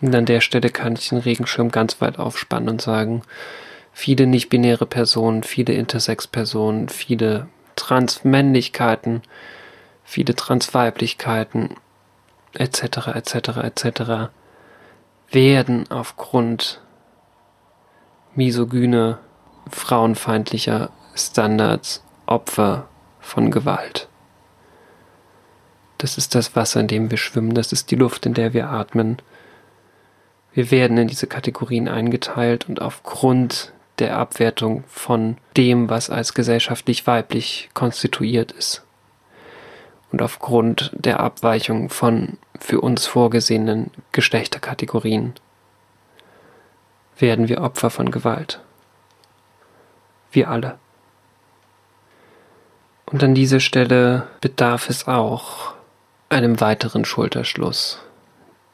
Und 0.01 0.15
an 0.15 0.27
der 0.27 0.41
Stelle 0.41 0.71
kann 0.71 0.95
ich 0.95 1.09
den 1.09 1.19
Regenschirm 1.19 1.71
ganz 1.71 2.01
weit 2.01 2.19
aufspannen 2.19 2.69
und 2.69 2.83
sagen, 2.83 3.23
viele 3.93 4.27
nicht-binäre 4.27 4.87
Personen, 4.87 5.45
viele 5.45 5.75
Intersex-Personen, 5.75 6.89
viele 6.89 7.47
Transmännlichkeiten, 7.77 9.23
viele 10.13 10.37
Transweiblichkeiten, 10.37 11.77
etc., 12.53 13.09
etc., 13.15 13.35
etc., 13.63 14.31
werden 15.31 15.91
aufgrund 15.91 16.83
misogyne, 18.35 19.19
frauenfeindlicher 19.71 20.91
Standards 21.15 22.05
Opfer 22.27 22.89
von 23.21 23.51
Gewalt. 23.51 24.09
Das 25.97 26.19
ist 26.19 26.35
das 26.35 26.55
Wasser, 26.57 26.81
in 26.81 26.89
dem 26.89 27.11
wir 27.11 27.19
schwimmen, 27.19 27.55
das 27.55 27.73
ist 27.73 27.91
die 27.91 27.97
Luft, 27.97 28.27
in 28.27 28.35
der 28.35 28.53
wir 28.53 28.69
atmen. 28.69 29.17
Wir 30.53 30.71
werden 30.71 30.99
in 30.99 31.09
diese 31.09 31.27
Kategorien 31.27 31.89
eingeteilt 31.89 32.69
und 32.69 32.83
aufgrund 32.83 33.73
der 33.99 34.19
Abwertung 34.19 34.85
von 34.89 35.39
dem, 35.57 35.89
was 35.89 36.11
als 36.11 36.35
gesellschaftlich 36.35 37.07
weiblich 37.07 37.71
konstituiert 37.73 38.53
ist 38.53 38.85
und 40.13 40.21
aufgrund 40.21 40.93
der 40.95 41.21
Abweichung 41.21 41.89
von 41.89 42.39
für 42.61 42.81
uns 42.81 43.07
vorgesehenen 43.07 43.91
Geschlechterkategorien 44.13 45.33
werden 47.19 47.49
wir 47.49 47.63
Opfer 47.63 47.91
von 47.91 48.11
Gewalt. 48.11 48.61
Wir 50.31 50.51
alle. 50.51 50.79
Und 53.07 53.23
an 53.25 53.35
dieser 53.35 53.61
Stelle 53.61 54.29
bedarf 54.41 54.89
es 54.89 55.09
auch 55.09 55.75
einem 56.29 56.61
weiteren 56.61 57.05
Schulterschluss, 57.05 57.99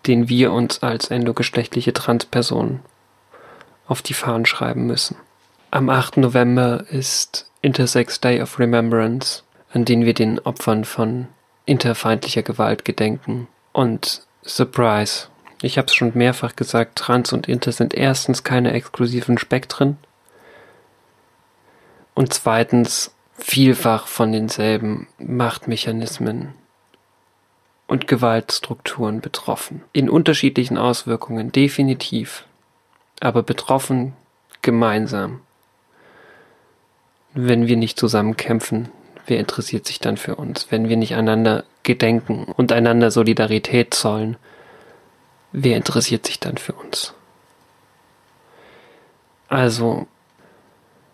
den 0.06 0.28
wir 0.28 0.52
uns 0.52 0.82
als 0.82 1.10
endogeschlechtliche 1.10 1.92
Transpersonen 1.92 2.80
auf 3.86 4.02
die 4.02 4.14
Fahnen 4.14 4.46
schreiben 4.46 4.86
müssen. 4.86 5.16
Am 5.70 5.88
8. 5.88 6.18
November 6.18 6.84
ist 6.90 7.50
Intersex 7.62 8.20
Day 8.20 8.40
of 8.40 8.58
Remembrance, 8.58 9.42
an 9.72 9.84
den 9.84 10.04
wir 10.04 10.14
den 10.14 10.38
Opfern 10.40 10.84
von 10.84 11.28
interfeindlicher 11.66 12.42
Gewalt 12.42 12.84
gedenken. 12.84 13.48
Und 13.72 14.22
Surprise, 14.42 15.28
ich 15.60 15.76
habe 15.76 15.86
es 15.86 15.94
schon 15.94 16.12
mehrfach 16.14 16.56
gesagt, 16.56 16.98
Trans 16.98 17.32
und 17.32 17.48
Inter 17.48 17.72
sind 17.72 17.94
erstens 17.94 18.44
keine 18.44 18.72
exklusiven 18.72 19.38
Spektren 19.38 19.98
und 22.14 22.32
zweitens 22.32 23.14
vielfach 23.36 24.06
von 24.06 24.32
denselben 24.32 25.06
Machtmechanismen 25.18 26.54
und 27.86 28.06
Gewaltstrukturen 28.06 29.20
betroffen. 29.20 29.82
In 29.92 30.10
unterschiedlichen 30.10 30.78
Auswirkungen, 30.78 31.52
definitiv, 31.52 32.44
aber 33.20 33.42
betroffen 33.42 34.14
gemeinsam. 34.62 35.40
Wenn 37.34 37.66
wir 37.66 37.76
nicht 37.76 37.98
zusammen 37.98 38.36
kämpfen, 38.36 38.90
wer 39.28 39.38
interessiert 39.38 39.86
sich 39.86 40.00
dann 40.00 40.16
für 40.16 40.36
uns? 40.36 40.70
Wenn 40.70 40.88
wir 40.88 40.96
nicht 40.96 41.14
einander 41.14 41.64
gedenken 41.82 42.44
und 42.56 42.72
einander 42.72 43.10
Solidarität 43.10 43.94
zollen, 43.94 44.36
wer 45.52 45.76
interessiert 45.76 46.26
sich 46.26 46.40
dann 46.40 46.56
für 46.56 46.72
uns? 46.72 47.14
Also 49.48 50.06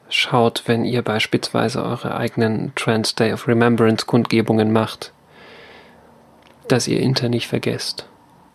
schaut, 0.09 0.65
wenn 0.67 0.85
ihr 0.85 1.03
beispielsweise 1.03 1.83
eure 1.85 2.17
eigenen 2.17 2.75
Trans 2.75 3.15
Day 3.15 3.33
of 3.33 3.47
Remembrance 3.49 4.07
Kundgebungen 4.07 4.73
macht, 4.73 5.13
dass 6.69 6.89
ihr 6.89 7.01
Inter 7.01 7.29
nicht 7.29 7.47
vergesst. 7.47 8.07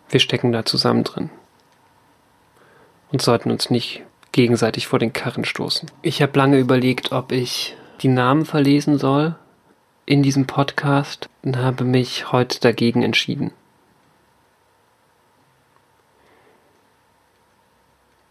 Wir 0.08 0.20
stecken 0.20 0.52
da 0.52 0.64
zusammen 0.64 1.04
drin 1.04 1.30
und 3.12 3.22
sollten 3.22 3.50
uns 3.50 3.70
nicht 3.70 4.02
gegenseitig 4.32 4.86
vor 4.86 4.98
den 4.98 5.12
Karren 5.12 5.44
stoßen. 5.44 5.90
Ich 6.02 6.22
habe 6.22 6.38
lange 6.38 6.58
überlegt, 6.58 7.12
ob 7.12 7.32
ich 7.32 7.76
die 8.02 8.08
Namen 8.08 8.44
verlesen 8.44 8.98
soll 8.98 9.36
in 10.10 10.24
diesem 10.24 10.44
Podcast 10.44 11.28
und 11.44 11.56
habe 11.56 11.84
mich 11.84 12.32
heute 12.32 12.58
dagegen 12.58 13.04
entschieden. 13.04 13.52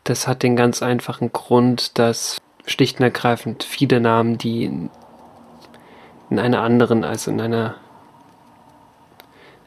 Das 0.04 0.28
hat 0.28 0.44
den 0.44 0.58
ganz 0.58 0.84
einfachen 0.84 1.32
Grund, 1.32 1.98
dass 1.98 2.42
schlicht 2.66 3.00
und 3.00 3.06
ergreifend 3.06 3.64
viele 3.64 4.02
Namen, 4.02 4.38
die 4.38 4.66
in, 4.66 4.90
in 6.30 6.38
einer 6.38 6.64
anderen 6.64 7.06
als 7.06 7.28
in 7.28 7.40
einer 7.40 7.76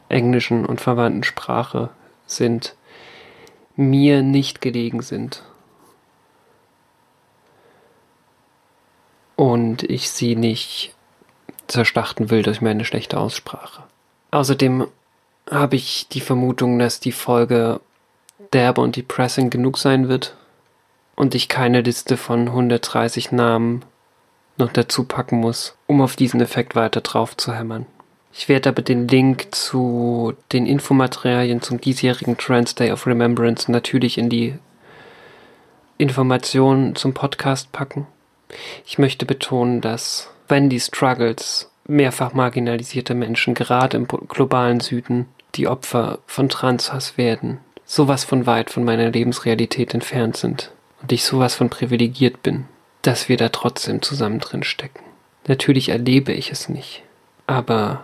englischen 0.07 0.67
und 0.67 0.81
verwandten 0.81 1.23
Sprache 1.23 1.89
sind, 2.27 2.75
mir 3.75 4.21
nicht 4.21 4.61
gelegen 4.61 5.01
sind. 5.01 5.41
Und 9.35 9.81
ich 9.81 10.11
sie 10.11 10.35
nicht 10.35 10.92
zerstachten 11.73 12.29
will 12.29 12.43
durch 12.43 12.61
meine 12.61 12.85
schlechte 12.85 13.19
Aussprache. 13.19 13.83
Außerdem 14.31 14.87
habe 15.51 15.75
ich 15.75 16.07
die 16.07 16.21
Vermutung, 16.21 16.79
dass 16.79 16.99
die 16.99 17.11
Folge 17.11 17.81
derbe 18.53 18.81
und 18.81 18.95
depressing 18.95 19.49
genug 19.49 19.77
sein 19.77 20.07
wird 20.07 20.35
und 21.15 21.35
ich 21.35 21.49
keine 21.49 21.81
Liste 21.81 22.17
von 22.17 22.47
130 22.47 23.31
Namen 23.31 23.83
noch 24.57 24.71
dazu 24.71 25.03
packen 25.03 25.39
muss, 25.39 25.75
um 25.87 26.01
auf 26.01 26.15
diesen 26.15 26.39
Effekt 26.39 26.75
weiter 26.75 27.01
drauf 27.01 27.35
zu 27.35 27.53
hämmern. 27.53 27.85
Ich 28.31 28.49
werde 28.49 28.69
aber 28.69 28.81
den 28.81 29.07
Link 29.07 29.53
zu 29.53 30.33
den 30.51 30.65
Infomaterialien 30.65 31.61
zum 31.61 31.79
diesjährigen 31.79 32.37
Trans 32.37 32.73
Day 32.75 32.91
of 32.91 33.05
Remembrance 33.05 33.71
natürlich 33.71 34.17
in 34.17 34.29
die 34.29 34.55
Informationen 35.97 36.95
zum 36.95 37.13
Podcast 37.13 37.71
packen. 37.71 38.07
Ich 38.85 38.97
möchte 38.97 39.25
betonen, 39.25 39.81
dass 39.81 40.31
wenn 40.53 40.69
die 40.69 40.79
Struggles 40.79 41.71
mehrfach 41.87 42.35
marginalisierte 42.35 43.15
Menschen 43.15 43.55
gerade 43.55 43.97
im 43.97 44.07
globalen 44.07 44.81
Süden 44.81 45.25
die 45.55 45.67
Opfer 45.67 46.19
von 46.27 46.47
Transhass 46.47 47.17
werden, 47.17 47.57
sowas 47.85 48.23
von 48.23 48.45
weit 48.45 48.69
von 48.69 48.83
meiner 48.83 49.09
Lebensrealität 49.09 49.95
entfernt 49.95 50.37
sind 50.37 50.69
und 51.01 51.11
ich 51.11 51.23
sowas 51.23 51.55
von 51.55 51.71
privilegiert 51.71 52.43
bin, 52.43 52.65
dass 53.01 53.29
wir 53.29 53.37
da 53.37 53.49
trotzdem 53.49 54.03
zusammen 54.03 54.39
drin 54.39 54.61
stecken. 54.61 55.03
Natürlich 55.47 55.89
erlebe 55.89 56.33
ich 56.33 56.51
es 56.51 56.69
nicht, 56.69 57.01
aber 57.47 58.03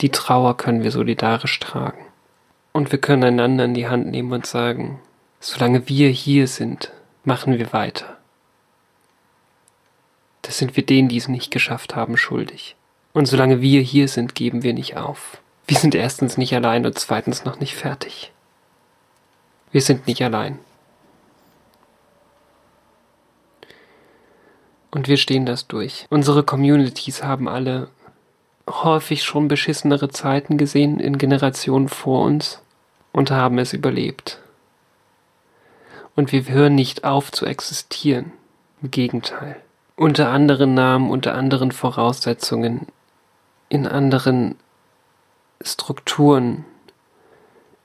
die 0.00 0.10
Trauer 0.10 0.56
können 0.56 0.84
wir 0.84 0.92
solidarisch 0.92 1.58
tragen. 1.58 2.04
Und 2.70 2.92
wir 2.92 3.00
können 3.00 3.24
einander 3.24 3.64
in 3.64 3.74
die 3.74 3.88
Hand 3.88 4.06
nehmen 4.06 4.32
und 4.32 4.46
sagen, 4.46 5.00
solange 5.40 5.88
wir 5.88 6.10
hier 6.10 6.46
sind, 6.46 6.92
machen 7.24 7.58
wir 7.58 7.72
weiter. 7.72 8.17
Das 10.48 10.56
sind 10.56 10.76
wir 10.76 10.86
denen, 10.86 11.10
die 11.10 11.18
es 11.18 11.28
nicht 11.28 11.50
geschafft 11.50 11.94
haben, 11.94 12.16
schuldig. 12.16 12.74
Und 13.12 13.26
solange 13.26 13.60
wir 13.60 13.82
hier 13.82 14.08
sind, 14.08 14.34
geben 14.34 14.62
wir 14.62 14.72
nicht 14.72 14.96
auf. 14.96 15.42
Wir 15.66 15.76
sind 15.76 15.94
erstens 15.94 16.38
nicht 16.38 16.54
allein 16.54 16.86
und 16.86 16.98
zweitens 16.98 17.44
noch 17.44 17.60
nicht 17.60 17.74
fertig. 17.74 18.32
Wir 19.72 19.82
sind 19.82 20.06
nicht 20.06 20.24
allein. 20.24 20.58
Und 24.90 25.06
wir 25.06 25.18
stehen 25.18 25.44
das 25.44 25.66
durch. 25.66 26.06
Unsere 26.08 26.42
Communities 26.42 27.22
haben 27.22 27.46
alle 27.46 27.90
häufig 28.66 29.24
schon 29.24 29.48
beschissenere 29.48 30.08
Zeiten 30.08 30.56
gesehen 30.56 30.98
in 30.98 31.18
Generationen 31.18 31.90
vor 31.90 32.24
uns 32.24 32.62
und 33.12 33.30
haben 33.30 33.58
es 33.58 33.74
überlebt. 33.74 34.40
Und 36.16 36.32
wir 36.32 36.48
hören 36.48 36.74
nicht 36.74 37.04
auf 37.04 37.30
zu 37.32 37.44
existieren. 37.44 38.32
Im 38.80 38.90
Gegenteil. 38.90 39.62
Unter 39.98 40.30
anderen 40.30 40.74
Namen, 40.74 41.10
unter 41.10 41.34
anderen 41.34 41.72
Voraussetzungen, 41.72 42.86
in 43.68 43.84
anderen 43.84 44.54
Strukturen, 45.60 46.64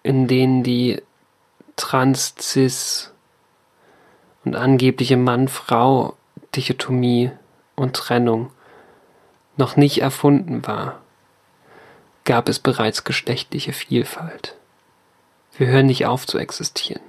in 0.03 0.27
denen 0.27 0.61
die 0.61 1.01
Trans, 1.75 2.35
Cis 2.39 3.11
und 4.45 4.55
angebliche 4.55 5.17
Mann-Frau 5.17 6.15
Dichotomie 6.53 7.31
und 7.75 7.95
Trennung 7.95 8.51
noch 9.57 9.75
nicht 9.75 9.99
erfunden 9.99 10.67
war, 10.67 11.01
gab 12.25 12.47
es 12.47 12.59
bereits 12.59 13.05
geschlechtliche 13.05 13.73
Vielfalt. 13.73 14.55
Wir 15.57 15.65
hören 15.65 15.87
nicht 15.87 16.05
auf 16.05 16.27
zu 16.27 16.37
existieren. 16.37 17.01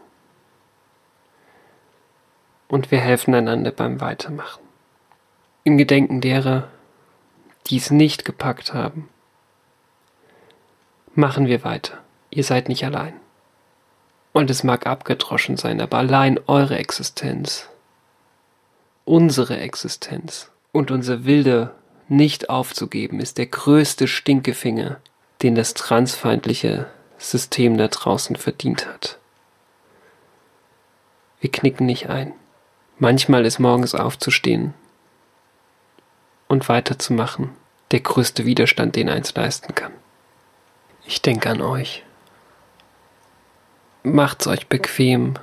Und 2.68 2.90
wir 2.90 3.00
helfen 3.00 3.34
einander 3.34 3.70
beim 3.70 4.00
Weitermachen. 4.00 4.63
Im 5.64 5.78
Gedenken 5.78 6.20
derer, 6.20 6.68
die 7.66 7.78
es 7.78 7.90
nicht 7.90 8.24
gepackt 8.24 8.74
haben, 8.74 9.08
machen 11.14 11.46
wir 11.46 11.64
weiter. 11.64 11.98
Ihr 12.30 12.44
seid 12.44 12.68
nicht 12.68 12.84
allein. 12.84 13.14
Und 14.32 14.50
es 14.50 14.64
mag 14.64 14.86
abgedroschen 14.86 15.56
sein, 15.56 15.80
aber 15.80 15.98
allein 15.98 16.38
eure 16.46 16.76
Existenz 16.76 17.68
unsere 19.04 19.58
Existenz 19.58 20.50
und 20.72 20.90
unser 20.90 21.24
wilder 21.24 21.74
nicht 22.08 22.50
aufzugeben, 22.50 23.20
ist 23.20 23.38
der 23.38 23.46
größte 23.46 24.08
Stinkefinger, 24.08 25.00
den 25.42 25.54
das 25.54 25.74
transfeindliche 25.74 26.86
System 27.18 27.76
da 27.76 27.88
draußen 27.88 28.36
verdient 28.36 28.86
hat. 28.86 29.18
Wir 31.40 31.50
knicken 31.50 31.86
nicht 31.86 32.08
ein. 32.08 32.32
Manchmal 32.98 33.44
ist 33.44 33.58
morgens 33.58 33.94
aufzustehen 33.94 34.74
und 36.48 36.68
weiterzumachen 36.68 37.50
der 37.90 38.00
größte 38.00 38.44
Widerstand, 38.44 38.96
den 38.96 39.08
eins 39.08 39.34
leisten 39.34 39.74
kann. 39.74 39.92
Ich 41.06 41.22
denke 41.22 41.48
an 41.50 41.60
euch. 41.60 42.02
Macht's 44.02 44.46
euch 44.46 44.66
bequem 44.66 45.34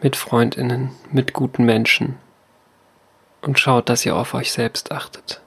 mit 0.00 0.14
Freundinnen, 0.14 0.92
mit 1.10 1.32
guten 1.32 1.64
Menschen 1.64 2.16
und 3.42 3.58
schaut, 3.58 3.88
dass 3.88 4.06
ihr 4.06 4.14
auf 4.14 4.34
euch 4.34 4.52
selbst 4.52 4.92
achtet. 4.92 5.40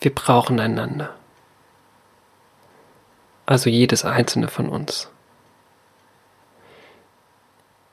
Wir 0.00 0.14
brauchen 0.14 0.60
einander. 0.60 1.14
Also 3.46 3.70
jedes 3.70 4.04
einzelne 4.04 4.48
von 4.48 4.68
uns. 4.68 5.08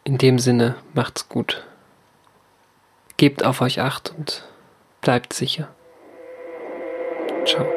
In 0.04 0.18
dem 0.18 0.40
Sinne 0.40 0.76
macht's 0.94 1.30
gut. 1.30 1.66
Gebt 3.18 3.44
auf 3.44 3.62
euch 3.62 3.82
acht 3.82 4.14
und 4.16 4.44
bleibt 5.02 5.34
sicher. 5.34 5.70
Ciao. 7.46 7.77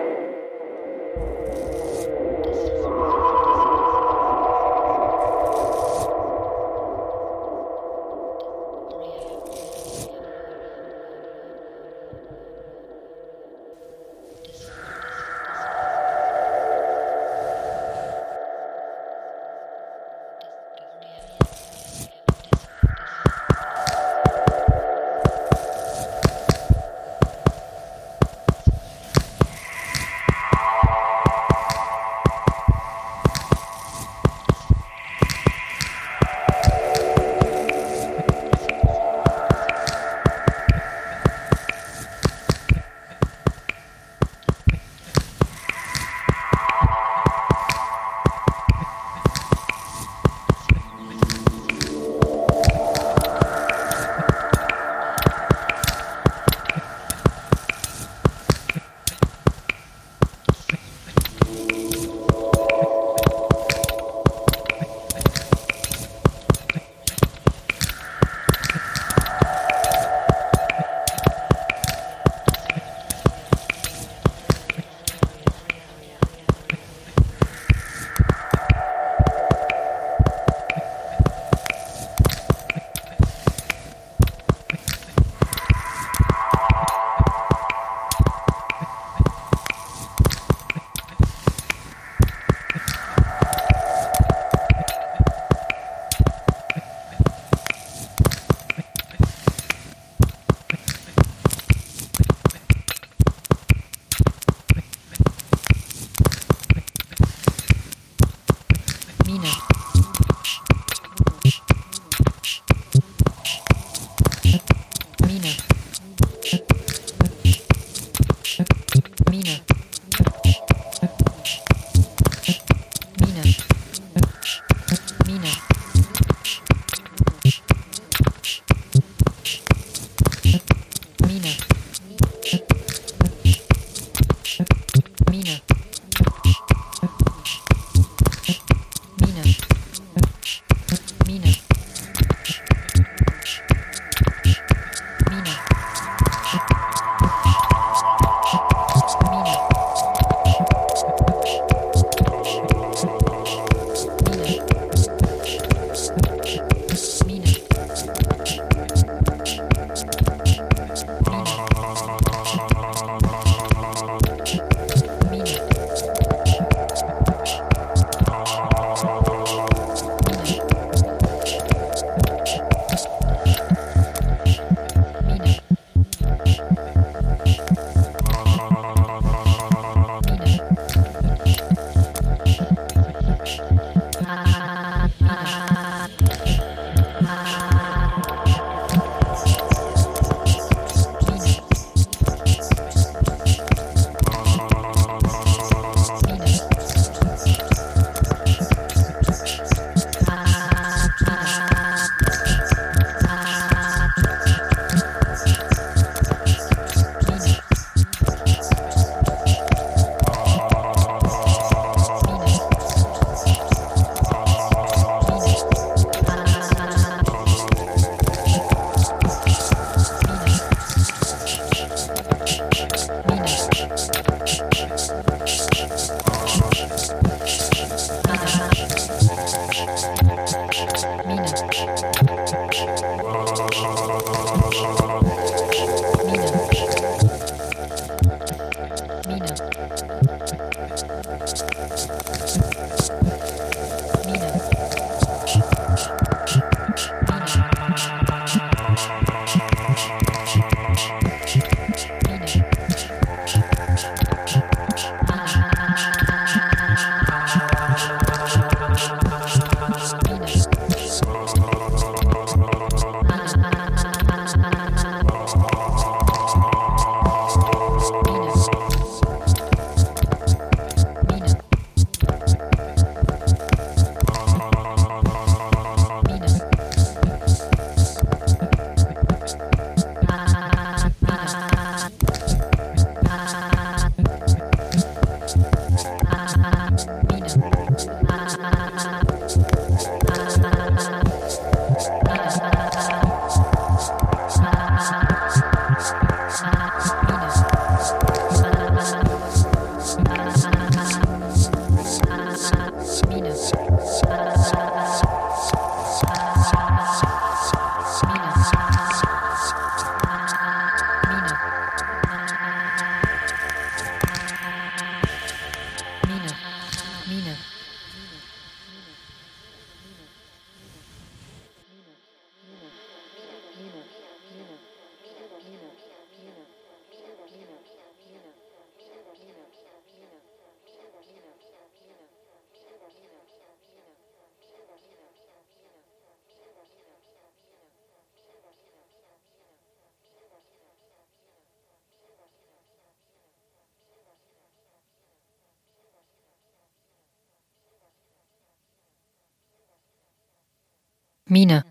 Mine 351.51 351.83